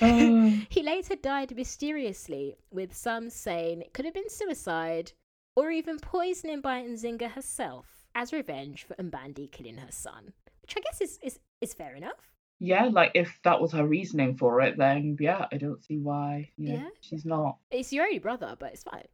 he 0.68 0.82
later 0.82 1.16
died 1.16 1.56
mysteriously, 1.56 2.56
with 2.70 2.94
some 2.94 3.30
saying 3.30 3.80
it 3.80 3.94
could 3.94 4.04
have 4.04 4.14
been 4.14 4.28
suicide 4.28 5.12
or 5.56 5.70
even 5.70 5.98
poisoning 5.98 6.60
by 6.60 6.82
Nzinga 6.82 7.30
herself 7.32 8.06
as 8.14 8.32
revenge 8.32 8.84
for 8.84 8.94
Mbandi 8.94 9.50
killing 9.50 9.78
her 9.78 9.90
son, 9.90 10.32
which 10.62 10.74
I 10.76 10.80
guess 10.80 11.00
is, 11.00 11.18
is, 11.22 11.40
is 11.60 11.74
fair 11.74 11.94
enough. 11.94 12.30
Yeah, 12.60 12.84
like 12.84 13.10
if 13.14 13.40
that 13.44 13.60
was 13.60 13.72
her 13.72 13.86
reasoning 13.86 14.36
for 14.36 14.60
it, 14.60 14.78
then 14.78 15.16
yeah, 15.20 15.46
I 15.52 15.56
don't 15.56 15.82
see 15.84 15.98
why. 15.98 16.50
You 16.56 16.68
know, 16.68 16.74
yeah, 16.74 16.88
she's 17.00 17.24
not. 17.24 17.58
It's 17.70 17.92
your 17.92 18.04
only 18.04 18.20
brother, 18.20 18.56
but 18.58 18.72
it's 18.72 18.84
fine. 18.84 19.04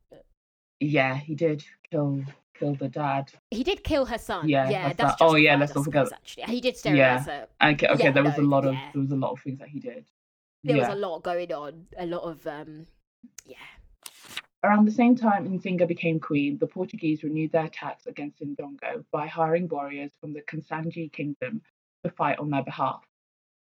Yeah, 0.79 1.17
he 1.17 1.35
did 1.35 1.65
kill 1.91 2.23
kill 2.59 2.75
the 2.75 2.89
dad. 2.89 3.33
He 3.51 3.65
did 3.65 3.83
kill 3.83 4.05
her 4.05 4.19
son. 4.19 4.49
Yeah, 4.49 4.69
yeah. 4.69 4.83
That's, 4.89 4.97
that's 4.99 5.19
that. 5.19 5.25
oh 5.25 5.35
yeah, 5.37 5.57
let's 5.57 5.75
not 5.75 5.85
forget. 5.85 6.13
Actually, 6.13 6.45
he 6.45 6.61
did 6.61 6.77
sterilize 6.77 7.27
yeah. 7.27 7.47
her. 7.61 7.73
Okay, 7.73 7.89
okay. 7.89 8.05
Yeah, 8.05 8.11
there 8.13 8.25
was 8.25 8.37
no, 8.37 8.45
a 8.45 8.47
lot 8.47 8.67
of 8.67 8.75
yeah. 8.75 8.91
there 8.93 9.01
was 9.01 9.11
a 9.11 9.17
lot 9.17 9.33
of 9.33 9.41
things 9.41 9.59
that 9.59 9.69
he 9.69 9.81
did. 9.81 10.05
There 10.63 10.77
was 10.77 10.89
a 10.89 10.95
lot 10.95 11.23
going 11.23 11.53
on. 11.53 11.87
A 11.99 12.07
lot 12.07 12.23
of 12.23 12.47
um, 12.47 12.87
yeah. 13.47 13.57
Around 14.63 14.85
the 14.85 14.93
same 14.93 15.17
time 15.17 15.49
Nzinga 15.49 15.89
became 15.89 16.21
queen, 16.21 16.59
the 16.59 16.67
Portuguese 16.67 17.23
renewed 17.23 17.53
their 17.53 17.65
attacks 17.65 18.07
against 18.07 18.41
Ndongo 18.41 19.07
by 19.11 19.27
hiring 19.27 19.67
warriors 19.69 20.13
from 20.21 20.35
the 20.35 20.43
Kasanji 20.43 21.11
kingdom 21.11 21.63
to 22.05 22.11
fight 22.11 22.39
on 22.39 22.51
their 22.51 22.63
behalf. 22.63 23.03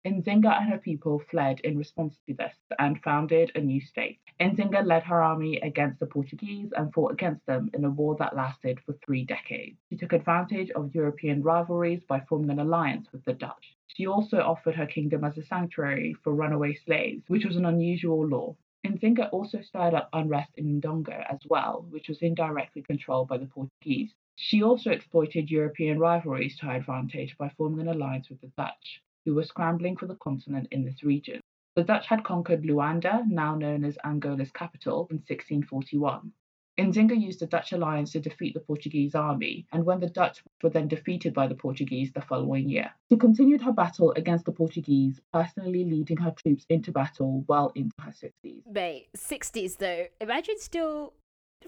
Nzinga 0.06 0.60
and 0.60 0.68
her 0.70 0.76
people 0.76 1.18
fled 1.18 1.60
in 1.60 1.78
response 1.78 2.18
to 2.26 2.34
this 2.34 2.54
and 2.78 3.02
founded 3.02 3.50
a 3.54 3.60
new 3.62 3.80
state. 3.80 4.18
Nzinga 4.40 4.84
led 4.84 5.02
her 5.04 5.22
army 5.22 5.56
against 5.60 6.00
the 6.00 6.06
Portuguese 6.06 6.70
and 6.76 6.92
fought 6.92 7.12
against 7.12 7.46
them 7.46 7.70
in 7.72 7.86
a 7.86 7.90
war 7.90 8.14
that 8.16 8.36
lasted 8.36 8.78
for 8.80 8.92
three 8.92 9.24
decades. 9.24 9.78
She 9.88 9.96
took 9.96 10.12
advantage 10.12 10.70
of 10.72 10.94
European 10.94 11.42
rivalries 11.42 12.04
by 12.04 12.20
forming 12.20 12.50
an 12.50 12.58
alliance 12.58 13.10
with 13.10 13.24
the 13.24 13.32
Dutch. 13.32 13.74
She 13.86 14.06
also 14.06 14.40
offered 14.40 14.74
her 14.74 14.86
kingdom 14.86 15.24
as 15.24 15.38
a 15.38 15.44
sanctuary 15.44 16.12
for 16.22 16.34
runaway 16.34 16.74
slaves, 16.74 17.22
which 17.28 17.46
was 17.46 17.56
an 17.56 17.64
unusual 17.64 18.26
law. 18.26 18.54
Nzinga 18.86 19.30
also 19.32 19.60
stirred 19.60 19.94
up 19.94 20.08
unrest 20.12 20.52
in 20.56 20.80
Ndongo 20.80 21.24
as 21.30 21.40
well, 21.48 21.86
which 21.90 22.08
was 22.08 22.22
indirectly 22.22 22.82
controlled 22.82 23.28
by 23.28 23.36
the 23.38 23.46
Portuguese. 23.46 24.14
She 24.36 24.62
also 24.62 24.90
exploited 24.90 25.50
European 25.50 25.98
rivalries 25.98 26.56
to 26.58 26.66
her 26.66 26.76
advantage 26.76 27.36
by 27.36 27.50
forming 27.50 27.80
an 27.80 27.94
alliance 27.94 28.30
with 28.30 28.40
the 28.40 28.52
Dutch, 28.56 29.02
who 29.24 29.34
were 29.34 29.44
scrambling 29.44 29.96
for 29.96 30.06
the 30.06 30.16
continent 30.16 30.68
in 30.70 30.84
this 30.84 31.02
region. 31.02 31.40
The 31.76 31.84
Dutch 31.84 32.06
had 32.06 32.24
conquered 32.24 32.62
Luanda, 32.62 33.26
now 33.28 33.54
known 33.54 33.84
as 33.84 33.98
Angola's 33.98 34.50
capital, 34.50 35.06
in 35.10 35.18
1641. 35.18 36.32
Nzinga 36.80 37.20
used 37.20 37.40
the 37.40 37.46
Dutch 37.46 37.72
alliance 37.72 38.12
to 38.12 38.20
defeat 38.20 38.54
the 38.54 38.60
Portuguese 38.60 39.14
army, 39.14 39.66
and 39.72 39.84
when 39.84 40.00
the 40.00 40.08
Dutch 40.08 40.42
were 40.62 40.70
then 40.70 40.88
defeated 40.88 41.34
by 41.34 41.46
the 41.46 41.54
Portuguese 41.54 42.12
the 42.12 42.20
following 42.20 42.68
year. 42.68 42.90
She 43.10 43.18
continued 43.18 43.62
her 43.62 43.72
battle 43.72 44.12
against 44.16 44.44
the 44.44 44.52
Portuguese, 44.52 45.20
personally 45.32 45.84
leading 45.84 46.16
her 46.18 46.32
troops 46.32 46.66
into 46.68 46.92
battle 46.92 47.44
well 47.48 47.72
into 47.74 47.94
her 48.00 48.12
60s. 48.12 48.62
Mate, 48.70 49.08
60s 49.16 49.76
though. 49.78 50.06
Imagine 50.20 50.58
still 50.58 51.14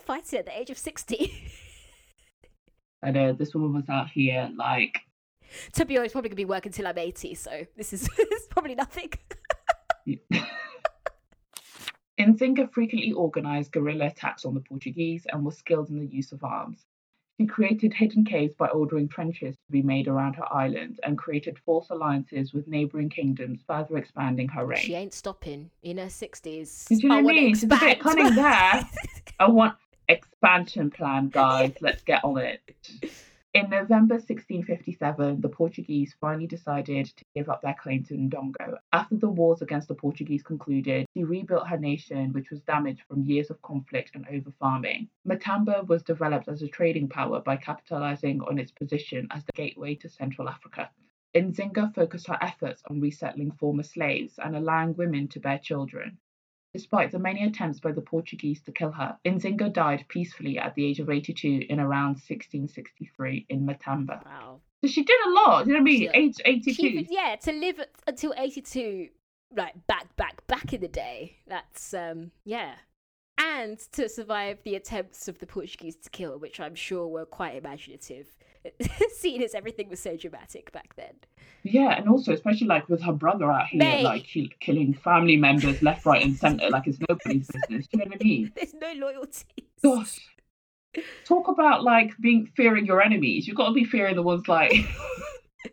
fighting 0.01 0.38
at 0.38 0.46
the 0.46 0.59
age 0.59 0.70
of 0.70 0.79
60. 0.79 1.33
I 3.03 3.11
know 3.11 3.33
this 3.33 3.55
woman 3.55 3.75
was 3.75 3.88
out 3.88 4.11
here 4.11 4.51
like. 4.57 5.01
To 5.75 5.85
be 5.85 5.98
honest, 5.98 6.12
probably 6.12 6.31
gonna 6.31 6.37
be 6.37 6.44
working 6.44 6.72
till 6.72 6.87
I'm 6.87 6.96
80, 6.96 7.35
so 7.35 7.66
this 7.77 7.92
is, 7.92 8.03
this 8.16 8.42
is 8.42 8.46
probably 8.48 8.75
nothing. 8.75 9.12
Nzinga 12.18 12.70
frequently 12.72 13.12
organised 13.12 13.72
guerrilla 13.72 14.07
attacks 14.07 14.44
on 14.44 14.55
the 14.55 14.61
Portuguese 14.61 15.27
and 15.33 15.44
was 15.44 15.57
skilled 15.57 15.88
in 15.88 15.98
the 15.98 16.07
use 16.07 16.33
of 16.33 16.44
arms. 16.44 16.87
She 17.40 17.46
created 17.46 17.94
hidden 17.94 18.25
caves 18.25 18.55
by 18.55 18.68
ordering 18.68 19.09
trenches 19.09 19.57
to 19.57 19.72
be 19.72 19.83
made 19.83 20.07
around 20.07 20.35
her 20.35 20.53
island 20.53 21.01
and 21.03 21.16
created 21.16 21.59
false 21.59 21.88
alliances 21.90 22.53
with 22.53 22.68
neighbouring 22.68 23.09
kingdoms, 23.09 23.62
further 23.66 23.96
expanding 23.96 24.48
her 24.48 24.66
reign. 24.66 24.83
She 24.83 24.94
ain't 24.94 25.14
stopping 25.14 25.70
in 25.83 25.98
her 25.98 26.07
60s. 26.07 26.88
Do 26.88 26.94
you 26.96 27.09
know 27.09 27.16
I 27.16 27.22
what 27.22 27.35
I 27.35 27.37
mean? 27.37 27.55
She's 27.55 27.64
a 27.64 27.68
bit 27.68 28.01
cunning 28.01 28.35
there. 28.35 28.88
I 29.40 29.48
want 29.48 29.77
expansion 30.09 30.90
plan, 30.90 31.31
guys. 31.31 31.75
Let's 31.81 32.03
get 32.03 32.22
on 32.22 32.38
it. 32.38 32.61
In 33.55 33.69
November 33.69 34.15
1657, 34.15 35.43
the 35.43 35.49
Portuguese 35.51 36.17
finally 36.19 36.47
decided 36.47 37.05
to 37.15 37.25
give 37.35 37.51
up 37.51 37.61
their 37.61 37.75
claim 37.75 38.03
to 38.05 38.15
Ndongo. 38.15 38.79
After 38.95 39.17
the 39.17 39.29
wars 39.29 39.61
against 39.61 39.88
the 39.88 39.95
Portuguese 39.95 40.43
concluded, 40.43 41.05
she 41.12 41.23
rebuilt 41.23 41.69
her 41.69 41.77
nation, 41.77 42.33
which 42.33 42.49
was 42.49 42.62
damaged 42.62 43.03
from 43.03 43.25
years 43.25 43.51
of 43.51 43.61
conflict 43.61 44.12
and 44.15 44.27
overfarming. 44.27 45.09
Matamba 45.29 45.87
was 45.87 46.03
developed 46.03 46.49
as 46.49 46.62
a 46.62 46.69
trading 46.69 47.11
power 47.11 47.41
by 47.41 47.59
capitalizing 47.59 48.41
on 48.41 48.59
its 48.59 48.73
position 48.73 49.27
as 49.31 49.45
the 49.45 49.53
gateway 49.53 49.97
to 49.97 50.09
Central 50.09 50.49
Africa. 50.49 50.88
Nzinga 51.35 51.95
focused 51.95 52.29
her 52.29 52.38
efforts 52.41 52.83
on 52.88 53.03
resettling 53.03 53.51
former 53.53 53.83
slaves 53.83 54.38
and 54.38 54.57
allowing 54.57 54.97
women 54.97 55.29
to 55.29 55.41
bear 55.41 55.59
children. 55.59 56.17
Despite 56.75 57.13
the 57.13 57.19
many 57.19 57.45
attempts 57.45 57.81
by 57.81 57.93
the 57.93 58.01
Portuguese 58.01 58.63
to 58.63 58.73
kill 58.73 58.93
her, 58.93 59.19
Nzinga 59.27 59.73
died 59.73 60.07
peacefully 60.09 60.59
at 60.59 60.75
the 60.75 60.87
age 60.87 61.01
of 61.01 61.11
82 61.11 61.67
in 61.69 61.79
around 61.79 62.15
1663 62.15 63.47
in 63.51 63.67
Matamba. 63.67 64.25
Wow. 64.25 64.61
So 64.83 64.89
she 64.89 65.05
did 65.05 65.21
a 65.27 65.31
lot. 65.31 65.67
You 65.67 65.75
know 65.75 65.79
what 65.79 65.83
I 65.83 65.85
mean? 65.85 66.11
Age 66.15 66.37
82. 66.45 66.73
She, 66.73 67.09
yeah, 67.11 67.37
to 67.37 67.53
live 67.53 67.81
until 68.07 68.33
82, 68.37 69.09
like 69.55 69.87
back, 69.87 70.17
back, 70.17 70.47
back 70.47 70.73
in 70.73 70.81
the 70.81 70.89
day. 70.89 71.37
That's, 71.47 71.93
um, 71.93 72.31
yeah. 72.45 72.75
And 73.39 73.79
to 73.93 74.09
survive 74.09 74.59
the 74.65 74.75
attempts 74.77 75.29
of 75.29 75.39
the 75.41 75.47
Portuguese 75.47 75.97
to 75.97 76.11
kill, 76.11 76.39
which 76.39 76.59
I'm 76.59 76.75
sure 76.75 77.07
were 77.07 77.27
quite 77.27 77.57
imaginative, 77.57 78.35
seeing 79.16 79.42
as 79.42 79.55
everything 79.55 79.88
was 79.88 80.01
so 80.01 80.16
dramatic 80.16 80.72
back 80.72 80.94
then. 80.96 81.14
Yeah, 81.62 81.96
and 81.96 82.09
also 82.09 82.33
especially 82.33 82.66
like 82.66 82.88
with 82.88 83.03
her 83.03 83.12
brother 83.12 83.51
out 83.51 83.68
here, 83.68 83.79
Mate. 83.81 84.03
like 84.03 84.25
kill, 84.25 84.46
killing 84.61 84.94
family 84.94 85.37
members 85.37 85.81
left, 85.83 86.05
right, 86.07 86.22
and 86.22 86.37
centre, 86.37 86.68
like 86.70 86.87
it's 86.87 86.98
nobody's 87.09 87.48
business. 87.48 87.87
Do 87.87 87.98
you 87.98 88.05
know 88.05 88.09
what 88.11 88.20
I 88.20 88.25
mean? 88.25 88.53
There's 88.57 88.75
no 88.75 88.92
loyalty. 88.94 89.68
Gosh, 89.83 90.20
talk 91.25 91.48
about 91.48 91.83
like 91.85 92.12
being 92.20 92.46
fearing 92.57 92.87
your 92.87 93.01
enemies. 93.03 93.46
You've 93.46 93.57
got 93.57 93.68
to 93.68 93.75
be 93.75 93.85
fearing 93.85 94.16
the 94.16 94.22
ones 94.22 94.48
like 94.48 94.72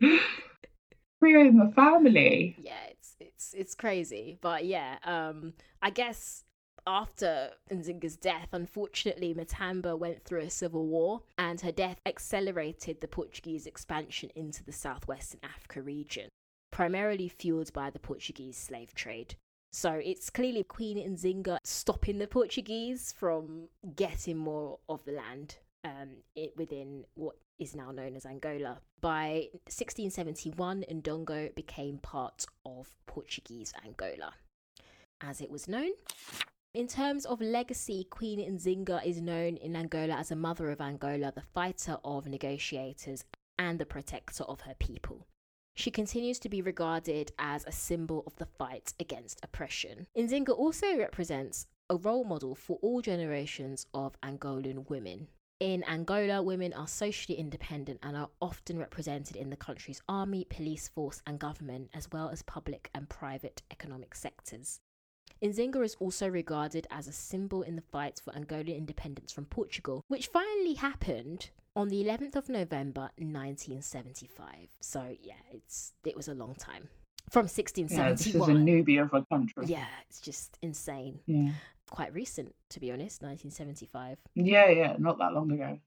fearing 1.20 1.58
the 1.58 1.72
family. 1.74 2.56
yeah 2.58 2.72
it's 2.88 3.16
it's 3.20 3.54
it's 3.54 3.74
crazy 3.74 4.38
but 4.40 4.64
yeah 4.64 4.96
um 5.04 5.52
i 5.82 5.90
guess 5.90 6.44
after 6.86 7.50
Nzinga's 7.70 8.16
death, 8.16 8.48
unfortunately, 8.52 9.34
Matamba 9.34 9.98
went 9.98 10.24
through 10.24 10.40
a 10.40 10.50
civil 10.50 10.86
war, 10.86 11.22
and 11.38 11.60
her 11.60 11.72
death 11.72 12.00
accelerated 12.06 13.00
the 13.00 13.08
Portuguese 13.08 13.66
expansion 13.66 14.30
into 14.34 14.64
the 14.64 14.72
southwestern 14.72 15.40
Africa 15.42 15.82
region, 15.82 16.28
primarily 16.70 17.28
fueled 17.28 17.72
by 17.72 17.90
the 17.90 17.98
Portuguese 17.98 18.56
slave 18.56 18.94
trade. 18.94 19.34
So 19.72 19.92
it's 19.92 20.30
clearly 20.30 20.64
Queen 20.64 20.98
Nzinga 20.98 21.58
stopping 21.62 22.18
the 22.18 22.26
Portuguese 22.26 23.14
from 23.16 23.68
getting 23.94 24.36
more 24.36 24.78
of 24.88 25.04
the 25.04 25.12
land 25.12 25.58
um, 25.84 26.08
it, 26.34 26.56
within 26.56 27.04
what 27.14 27.36
is 27.58 27.76
now 27.76 27.90
known 27.92 28.16
as 28.16 28.26
Angola. 28.26 28.78
By 29.00 29.48
1671, 29.66 30.84
Ndongo 30.90 31.54
became 31.54 31.98
part 31.98 32.46
of 32.66 32.88
Portuguese 33.06 33.72
Angola, 33.84 34.32
as 35.20 35.40
it 35.40 35.50
was 35.50 35.68
known. 35.68 35.90
In 36.72 36.86
terms 36.86 37.26
of 37.26 37.40
legacy, 37.40 38.06
Queen 38.10 38.38
Nzinga 38.38 39.04
is 39.04 39.20
known 39.20 39.56
in 39.56 39.74
Angola 39.74 40.14
as 40.14 40.30
a 40.30 40.36
mother 40.36 40.70
of 40.70 40.80
Angola, 40.80 41.32
the 41.34 41.42
fighter 41.42 41.98
of 42.04 42.28
negotiators, 42.28 43.24
and 43.58 43.76
the 43.80 43.84
protector 43.84 44.44
of 44.44 44.60
her 44.60 44.74
people. 44.78 45.26
She 45.74 45.90
continues 45.90 46.38
to 46.38 46.48
be 46.48 46.62
regarded 46.62 47.32
as 47.40 47.64
a 47.64 47.72
symbol 47.72 48.22
of 48.24 48.36
the 48.36 48.46
fight 48.46 48.94
against 49.00 49.40
oppression. 49.42 50.06
Nzinga 50.16 50.56
also 50.56 50.96
represents 50.96 51.66
a 51.88 51.96
role 51.96 52.22
model 52.22 52.54
for 52.54 52.78
all 52.82 53.02
generations 53.02 53.86
of 53.92 54.14
Angolan 54.20 54.88
women. 54.88 55.26
In 55.58 55.82
Angola, 55.88 56.40
women 56.40 56.72
are 56.72 56.86
socially 56.86 57.36
independent 57.36 57.98
and 58.00 58.16
are 58.16 58.30
often 58.40 58.78
represented 58.78 59.34
in 59.34 59.50
the 59.50 59.56
country's 59.56 60.02
army, 60.08 60.46
police 60.48 60.86
force, 60.86 61.20
and 61.26 61.40
government, 61.40 61.90
as 61.94 62.08
well 62.12 62.28
as 62.28 62.42
public 62.42 62.90
and 62.94 63.08
private 63.08 63.60
economic 63.72 64.14
sectors. 64.14 64.78
Nzinga 65.42 65.82
is 65.82 65.96
also 66.00 66.28
regarded 66.28 66.86
as 66.90 67.08
a 67.08 67.12
symbol 67.12 67.62
in 67.62 67.76
the 67.76 67.82
fights 67.82 68.20
for 68.20 68.32
Angolan 68.32 68.76
independence 68.76 69.32
from 69.32 69.46
Portugal, 69.46 70.04
which 70.08 70.26
finally 70.26 70.74
happened 70.74 71.50
on 71.74 71.88
the 71.88 72.04
11th 72.04 72.36
of 72.36 72.48
November 72.48 73.10
1975. 73.16 74.46
So 74.80 75.16
yeah, 75.22 75.34
it's 75.50 75.94
it 76.04 76.14
was 76.16 76.28
a 76.28 76.34
long 76.34 76.54
time. 76.54 76.88
From 77.30 77.46
Yeah, 77.46 78.10
this 78.10 78.26
is 78.26 78.34
a 78.34 78.52
newbie 78.52 79.00
of 79.00 79.14
a 79.14 79.24
country. 79.24 79.64
Yeah, 79.66 79.86
it's 80.08 80.20
just 80.20 80.58
insane. 80.62 81.20
Yeah. 81.26 81.52
Quite 81.88 82.12
recent, 82.12 82.54
to 82.70 82.80
be 82.80 82.92
honest, 82.92 83.22
1975. 83.22 84.18
Yeah, 84.34 84.68
yeah, 84.68 84.96
not 84.98 85.18
that 85.18 85.32
long 85.32 85.50
ago. 85.52 85.78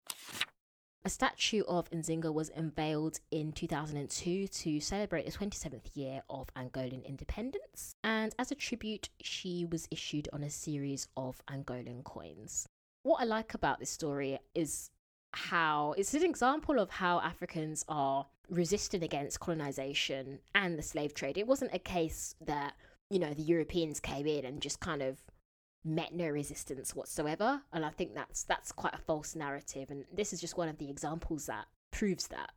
A 1.06 1.10
statue 1.10 1.64
of 1.68 1.92
Nzinga 1.92 2.34
was 2.34 2.50
unveiled 2.56 3.20
in 3.30 3.52
2002 3.52 4.48
to 4.48 4.80
celebrate 4.80 5.26
the 5.26 5.34
27th 5.34 5.90
year 5.96 6.24
of 6.30 6.48
Angolan 6.56 7.06
independence, 7.06 7.94
and 8.06 8.34
as 8.40 8.54
a 8.54 8.56
tribute, 8.56 9.10
she 9.22 9.66
was 9.66 9.86
issued 9.92 10.30
on 10.32 10.44
a 10.44 10.50
series 10.50 11.10
of 11.18 11.46
Angolan 11.48 12.06
coins. 12.06 12.70
What 13.02 13.20
I 13.20 13.26
like 13.26 13.54
about 13.54 13.80
this 13.80 13.90
story 13.90 14.40
is 14.56 14.92
how 15.34 15.94
it's 15.98 16.14
an 16.14 16.24
example 16.24 16.80
of 16.80 16.90
how 16.90 17.20
Africans 17.20 17.84
are 17.90 18.26
resisting 18.50 19.04
against 19.04 19.42
colonization 19.42 20.40
and 20.56 20.80
the 20.80 20.84
slave 20.84 21.14
trade. 21.14 21.38
It 21.38 21.48
wasn't 21.48 21.74
a 21.74 21.80
case 21.80 22.34
that, 22.40 22.76
you 23.10 23.20
know, 23.20 23.34
the 23.34 23.42
Europeans 23.42 24.00
came 24.00 24.26
in 24.26 24.46
and 24.46 24.62
just 24.62 24.80
kind 24.80 25.02
of 25.02 25.22
met 25.86 26.14
no 26.14 26.28
resistance 26.28 26.96
whatsoever 26.96 27.62
and 27.74 27.86
i 27.86 27.90
think 27.90 28.14
that's 28.16 28.44
that's 28.44 28.72
quite 28.72 28.94
a 28.94 28.98
false 28.98 29.36
narrative 29.36 29.90
and 29.90 30.06
this 30.14 30.32
is 30.34 30.40
just 30.40 30.58
one 30.58 30.70
of 30.70 30.78
the 30.78 30.90
examples 30.90 31.46
that 31.48 31.66
proves 31.92 32.28
that 32.28 32.52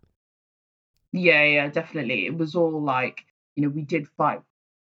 Yeah, 1.12 1.44
yeah, 1.44 1.68
definitely. 1.68 2.26
It 2.26 2.36
was 2.36 2.54
all 2.54 2.82
like, 2.82 3.24
you 3.54 3.62
know, 3.62 3.68
we 3.68 3.82
did 3.82 4.06
fight. 4.08 4.40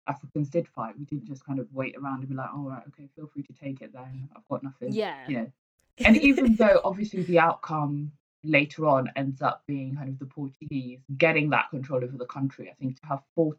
Africans 0.07 0.49
did 0.49 0.67
fight. 0.67 0.97
We 0.97 1.05
didn't 1.05 1.25
just 1.27 1.45
kind 1.45 1.59
of 1.59 1.67
wait 1.73 1.95
around 1.97 2.19
and 2.19 2.29
be 2.29 2.35
like, 2.35 2.53
all 2.53 2.69
right, 2.69 2.83
okay, 2.89 3.07
feel 3.15 3.27
free 3.27 3.43
to 3.43 3.53
take 3.53 3.81
it 3.81 3.93
then. 3.93 4.29
I've 4.35 4.47
got 4.49 4.63
nothing. 4.63 4.91
yeah 4.93 5.27
You 5.27 5.37
know. 5.37 5.51
And 6.05 6.17
even 6.17 6.55
though 6.55 6.81
obviously 6.83 7.23
the 7.23 7.39
outcome 7.39 8.11
later 8.43 8.85
on 8.87 9.11
ends 9.15 9.41
up 9.41 9.63
being 9.67 9.95
kind 9.95 10.09
of 10.09 10.19
the 10.19 10.25
Portuguese 10.25 10.99
getting 11.17 11.49
that 11.51 11.69
control 11.69 12.03
over 12.03 12.17
the 12.17 12.25
country, 12.25 12.69
I 12.69 12.73
think 12.73 12.99
to 13.01 13.07
have 13.07 13.21
fought 13.35 13.57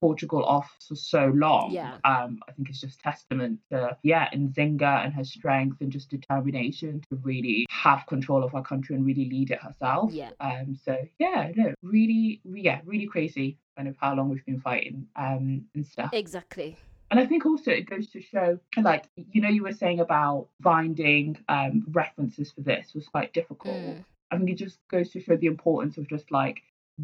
Portugal 0.00 0.44
off 0.44 0.70
for 0.86 0.94
so 0.94 1.26
long, 1.34 1.70
Yeah. 1.70 1.98
um, 2.04 2.38
I 2.48 2.52
think 2.52 2.68
it's 2.70 2.80
just 2.80 3.00
testament 3.00 3.60
to 3.70 3.96
yeah, 4.02 4.28
Nzinga 4.30 5.04
and 5.04 5.12
her 5.14 5.24
strength 5.24 5.80
and 5.80 5.90
just 5.90 6.10
determination 6.10 7.02
to 7.10 7.16
really 7.16 7.66
have 7.70 8.06
control 8.06 8.44
of 8.44 8.54
our 8.54 8.62
country 8.62 8.94
and 8.96 9.04
really 9.06 9.28
lead 9.28 9.50
it 9.50 9.60
herself. 9.62 10.12
yeah 10.12 10.30
Um, 10.40 10.76
so 10.84 10.96
yeah, 11.18 11.50
no, 11.56 11.74
really, 11.82 12.40
re- 12.44 12.62
yeah, 12.62 12.80
really 12.84 13.06
crazy 13.06 13.58
kind 13.76 13.88
of 13.88 13.96
how 14.00 14.14
long 14.14 14.28
we've 14.30 14.44
been 14.46 14.60
fighting 14.60 15.06
um 15.16 15.64
and 15.74 15.86
stuff. 15.86 16.10
exactly 16.12 16.76
And 17.10 17.20
I 17.20 17.26
think 17.26 17.46
also 17.46 17.70
it 17.70 17.88
goes 17.88 18.10
to 18.10 18.20
show, 18.20 18.58
like, 18.76 19.04
you 19.32 19.40
know, 19.40 19.48
you 19.48 19.62
were 19.62 19.72
saying 19.72 20.00
about 20.00 20.48
finding 20.62 21.38
um, 21.48 21.84
references 21.92 22.50
for 22.50 22.62
this 22.62 22.94
was 22.94 23.06
quite 23.06 23.32
difficult. 23.32 23.76
Mm, 23.76 24.04
I 24.32 24.36
think 24.38 24.50
it 24.50 24.58
just 24.58 24.78
goes 24.90 25.10
to 25.10 25.20
show 25.20 25.36
the 25.36 25.46
importance 25.46 25.98
of 25.98 26.08
just 26.08 26.32
like 26.32 26.62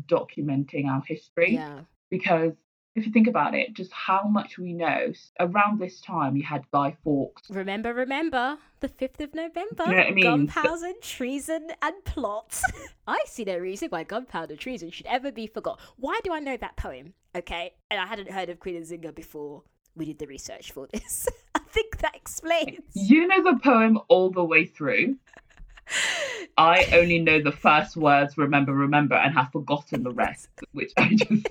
documenting 0.09 0.87
our 0.87 1.03
history 1.07 1.55
yeah 1.55 1.81
because 2.11 2.53
if 2.95 3.07
you 3.07 3.13
think 3.13 3.27
about 3.27 3.55
it, 3.55 3.73
just 3.73 3.91
how 3.93 4.25
much 4.25 4.59
we 4.59 4.75
know. 4.75 5.13
Around 5.41 5.81
this 5.81 6.01
time, 6.01 6.37
you 6.37 6.43
had 6.43 6.65
Guy 6.73 6.97
Fawkes. 7.03 7.43
Remember, 7.49 7.95
remember, 7.95 8.59
the 8.81 8.89
5th 8.89 9.21
of 9.21 9.35
November. 9.35 9.85
You 9.87 9.93
know 9.93 9.97
what 9.97 10.07
I 10.07 10.11
mean? 10.11 10.25
Gunpowder, 10.25 10.93
treason, 11.01 11.69
and 11.81 12.05
plot. 12.05 12.61
I 13.07 13.19
see 13.27 13.45
no 13.45 13.57
reason 13.57 13.89
why 13.89 14.05
gunpowder 14.05 14.57
treason 14.57 14.91
should 14.91 15.07
ever 15.07 15.33
be 15.33 15.47
forgot. 15.47 15.81
Why 15.97 16.21
do 16.23 16.33
I 16.33 16.41
know 16.41 16.57
that 16.59 16.77
poem? 16.77 17.15
Okay, 17.35 17.73
and 17.91 17.99
I 17.99 18.07
hadn't 18.07 18.31
heard 18.31 18.51
of 18.51 18.61
Queen 18.61 18.83
Nzinga 18.83 19.15
before 19.15 19.63
we 19.97 20.05
did 20.05 20.19
the 20.19 20.27
research 20.27 20.73
for 20.73 20.87
this. 20.93 21.27
I 21.55 21.61
think 21.61 21.99
that 21.99 22.15
explains. 22.15 22.81
You 22.93 23.27
know 23.27 23.43
the 23.43 23.59
poem 23.59 23.99
all 24.09 24.31
the 24.31 24.45
way 24.45 24.67
through. 24.67 25.17
I 26.59 26.87
only 26.93 27.19
know 27.19 27.41
the 27.43 27.53
first 27.53 27.97
words, 27.97 28.37
remember, 28.37 28.73
remember, 28.73 29.15
and 29.15 29.35
have 29.35 29.51
forgotten 29.51 30.03
the 30.03 30.13
rest, 30.13 30.49
which 30.73 30.93
I 30.99 31.15
just. 31.15 31.49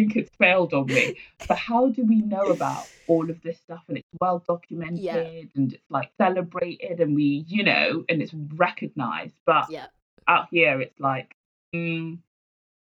Think 0.00 0.16
it's 0.16 0.30
failed 0.38 0.72
on 0.72 0.86
me. 0.86 1.18
But 1.46 1.58
how 1.58 1.90
do 1.90 2.04
we 2.04 2.22
know 2.22 2.46
about 2.46 2.88
all 3.06 3.28
of 3.28 3.42
this 3.42 3.58
stuff? 3.58 3.82
And 3.88 3.98
it's 3.98 4.08
well 4.18 4.42
documented 4.48 5.00
Yeah. 5.00 5.18
and 5.54 5.74
it's 5.74 5.82
like 5.90 6.10
celebrated 6.16 7.00
and 7.00 7.14
we, 7.14 7.44
you 7.46 7.64
know, 7.64 8.04
and 8.08 8.22
it's 8.22 8.32
recognized. 8.32 9.34
But 9.44 9.66
Yeah, 9.68 9.88
out 10.26 10.46
here, 10.50 10.80
it's 10.80 10.98
like, 10.98 11.34
mm, 11.74 12.18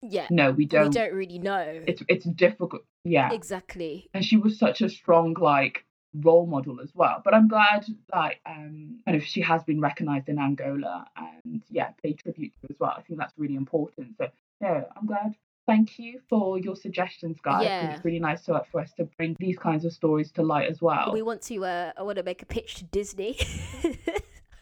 yeah. 0.03 0.27
no, 0.29 0.51
we 0.51 0.65
don't. 0.65 0.89
we 0.89 0.93
don't 0.93 1.13
really 1.13 1.39
know. 1.39 1.83
It's 1.87 2.03
it's 2.07 2.25
difficult. 2.25 2.83
Yeah. 3.03 3.31
Exactly. 3.33 4.09
and 4.13 4.23
she 4.23 4.37
was 4.37 4.59
such 4.59 4.81
a 4.81 4.89
strong 4.89 5.33
like 5.39 5.85
role 6.13 6.45
model 6.45 6.79
as 6.79 6.91
well. 6.93 7.21
But 7.23 7.33
I'm 7.33 7.47
glad 7.47 7.85
like 8.13 8.39
um 8.45 8.99
kind 9.05 9.17
of 9.17 9.23
she 9.23 9.41
has 9.41 9.63
been 9.63 9.81
recognised 9.81 10.29
in 10.29 10.37
Angola 10.37 11.07
and 11.17 11.63
yeah, 11.71 11.89
pay 12.03 12.13
tribute 12.13 12.53
to 12.61 12.67
as 12.73 12.79
well. 12.79 12.93
I 12.95 13.01
think 13.01 13.17
that's 13.19 13.33
really 13.37 13.55
important. 13.55 14.15
So 14.17 14.27
yeah, 14.61 14.83
I'm 14.95 15.07
glad. 15.07 15.33
Thank 15.69 15.99
you 15.99 16.19
for 16.29 16.57
your 16.59 16.75
suggestions, 16.75 17.37
guys. 17.43 17.63
Yeah. 17.65 17.91
It's 17.93 18.03
really 18.03 18.19
nice 18.19 18.41
to, 18.45 18.61
for 18.71 18.81
us 18.81 18.91
to 18.97 19.03
bring 19.17 19.35
these 19.39 19.57
kinds 19.57 19.85
of 19.85 19.93
stories 19.93 20.31
to 20.33 20.41
light 20.41 20.67
as 20.69 20.81
well. 20.81 21.11
We 21.13 21.21
want 21.21 21.41
to. 21.43 21.63
Uh, 21.63 21.91
I 21.97 22.01
want 22.01 22.17
to 22.17 22.23
make 22.23 22.41
a 22.41 22.45
pitch 22.45 22.75
to 22.75 22.83
Disney. 22.85 23.37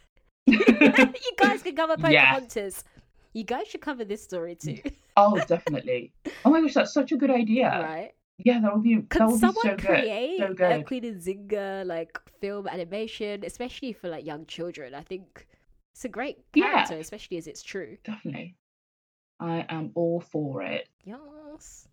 you 0.45 1.31
guys 1.37 1.61
can 1.63 1.75
cover 1.75 1.95
Yes. 2.09 2.25
Pocahontas. 2.33 2.83
You 3.33 3.43
guys 3.43 3.67
should 3.67 3.81
cover 3.81 4.03
this 4.03 4.23
story 4.23 4.55
too, 4.55 4.79
oh, 5.15 5.39
definitely. 5.47 6.11
Oh 6.43 6.49
my 6.49 6.61
gosh, 6.61 6.73
that's 6.73 6.93
such 6.93 7.11
a 7.11 7.17
good 7.17 7.29
idea. 7.29 7.67
right? 7.69 8.11
Yeah, 8.39 8.59
that 8.61 8.73
would 8.73 8.83
be 8.83 8.95
that 8.95 9.09
Could 9.09 9.21
would 9.27 9.33
be 9.33 9.37
someone 9.39 9.63
so 9.63 9.75
good. 9.75 9.85
create 9.85 10.39
So 10.39 10.45
a 10.47 10.53
good. 10.53 10.85
Queen 10.87 11.03
Nzinga 11.03 11.85
like 11.85 12.17
film 12.41 12.67
animation, 12.67 13.43
especially 13.45 13.93
for 13.93 14.09
like 14.09 14.25
young 14.25 14.45
children? 14.45 14.93
I 14.95 15.01
think 15.01 15.45
it's 15.93 16.05
a 16.05 16.09
great 16.09 16.37
Yeah. 16.55 16.71
character, 16.71 16.97
especially 16.97 17.37
as 17.37 17.47
it's 17.47 17.61
true. 17.63 17.97
Definitely. 18.03 18.55
I 19.39 19.65
am 19.69 19.91
all 19.95 20.19
for 20.21 20.63
it. 20.63 20.89
Yes. 21.03 21.87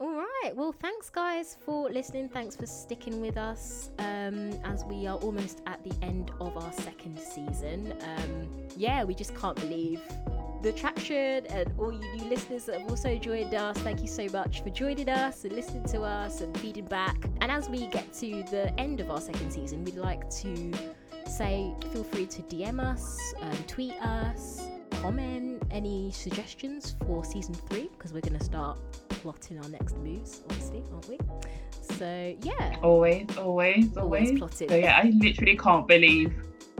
All 0.00 0.14
right. 0.14 0.54
Well, 0.54 0.72
thanks 0.72 1.10
guys 1.10 1.56
for 1.64 1.90
listening. 1.90 2.28
Thanks 2.28 2.54
for 2.54 2.66
sticking 2.66 3.20
with 3.20 3.36
us 3.36 3.90
um, 3.98 4.52
as 4.64 4.84
we 4.84 5.08
are 5.08 5.16
almost 5.16 5.60
at 5.66 5.82
the 5.82 5.92
end 6.04 6.30
of 6.40 6.56
our 6.56 6.72
second 6.72 7.18
season. 7.18 7.92
Um, 8.02 8.48
yeah, 8.76 9.02
we 9.02 9.14
just 9.14 9.34
can't 9.34 9.56
believe 9.56 10.00
the 10.62 10.72
traction 10.72 11.46
and 11.46 11.72
all 11.78 11.92
you 11.92 12.14
new 12.14 12.24
listeners 12.28 12.64
that 12.66 12.80
have 12.80 12.90
also 12.90 13.16
joined 13.16 13.54
us. 13.54 13.76
Thank 13.78 14.00
you 14.00 14.06
so 14.06 14.26
much 14.28 14.62
for 14.62 14.70
joining 14.70 15.08
us 15.08 15.44
and 15.44 15.52
listening 15.52 15.84
to 15.88 16.02
us 16.02 16.40
and 16.40 16.56
feeding 16.58 16.86
back. 16.86 17.16
And 17.40 17.50
as 17.50 17.68
we 17.68 17.86
get 17.88 18.12
to 18.14 18.44
the 18.50 18.72
end 18.78 19.00
of 19.00 19.10
our 19.10 19.20
second 19.20 19.52
season, 19.52 19.84
we'd 19.84 19.96
like 19.96 20.30
to 20.30 20.72
say 21.28 21.74
feel 21.92 22.04
free 22.04 22.26
to 22.26 22.42
DM 22.42 22.80
us, 22.80 23.34
um, 23.40 23.64
tweet 23.66 23.94
us, 24.00 24.62
comment 25.02 25.57
any 25.70 26.10
suggestions 26.12 26.94
for 27.06 27.24
season 27.24 27.54
three 27.54 27.88
because 27.96 28.12
we're 28.12 28.20
going 28.20 28.38
to 28.38 28.44
start 28.44 28.78
plotting 29.08 29.58
our 29.58 29.68
next 29.68 29.96
moves, 29.98 30.42
obviously, 30.48 30.82
aren't 30.92 31.08
we? 31.08 31.18
So 31.96 32.36
yeah, 32.42 32.76
Always, 32.82 33.26
always, 33.36 33.96
always 33.96 33.96
always. 33.96 34.38
plotting. 34.38 34.68
So 34.68 34.76
yeah, 34.76 34.98
I 35.02 35.10
literally 35.14 35.56
can't 35.56 35.86
believe 35.88 36.34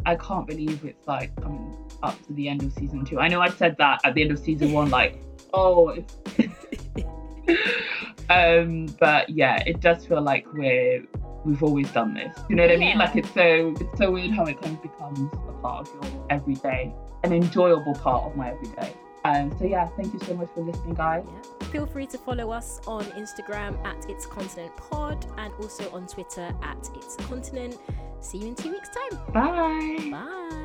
I 0.07 0.15
can't 0.17 0.47
believe 0.47 0.85
it's 0.85 1.07
like 1.09 1.35
coming 1.41 1.77
up 2.03 2.21
to 2.27 2.33
the 2.35 2.49
end 2.49 2.63
of 2.63 2.73
season 2.73 3.05
two. 3.05 3.19
I 3.19 3.29
know 3.29 3.41
I 3.41 3.49
said 3.51 3.77
that 3.79 4.01
at 4.05 4.15
the 4.15 4.23
end 4.23 4.31
of 4.31 4.39
season 4.39 4.73
one, 4.73 4.91
like, 4.91 5.19
oh 5.55 5.97
um 8.31 8.87
but 9.01 9.29
yeah, 9.31 9.63
it 9.67 9.81
does 9.81 10.05
feel 10.07 10.21
like 10.21 10.47
we're 10.53 11.03
we've 11.45 11.63
always 11.63 11.91
done 11.93 12.15
this. 12.15 12.37
You 12.49 12.57
know 12.57 12.65
what 12.65 12.73
I 12.73 12.77
mean? 12.77 12.99
Like 12.99 13.17
it's 13.17 13.33
so 13.33 13.75
it's 13.81 13.99
so 13.99 14.11
weird 14.11 14.33
how 14.33 14.45
it 14.45 14.61
kind 14.61 14.77
of 14.77 14.83
becomes 14.83 15.33
a 15.49 15.53
part 15.63 15.89
of 15.89 15.95
your 16.13 16.27
everyday, 16.31 16.93
an 17.25 17.33
enjoyable 17.33 17.95
part 17.95 18.25
of 18.25 18.37
my 18.37 18.51
everyday. 18.51 18.95
Um 19.25 19.57
so 19.59 19.65
yeah, 19.65 19.87
thank 19.97 20.13
you 20.15 20.21
so 20.21 20.35
much 20.35 20.49
for 20.55 20.63
listening 20.63 20.95
guys. 20.95 21.25
Yeah. 21.27 21.69
Feel 21.69 21.87
free 21.87 22.07
to 22.07 22.19
follow 22.19 22.51
us 22.51 22.81
on 22.87 23.05
Instagram 23.05 23.85
at 23.85 24.09
It's 24.09 24.27
Continent 24.27 24.75
Pod 24.77 25.27
and 25.37 25.53
also 25.61 25.91
on 25.91 26.07
Twitter 26.07 26.55
at 26.63 26.89
It's 26.95 27.17
Continent. 27.17 27.79
See 28.21 28.39
you 28.39 28.49
in 28.49 28.55
two 28.55 28.71
weeks' 28.73 28.89
time. 28.89 29.21
Bye. 29.33 30.11
Bye. 30.11 30.65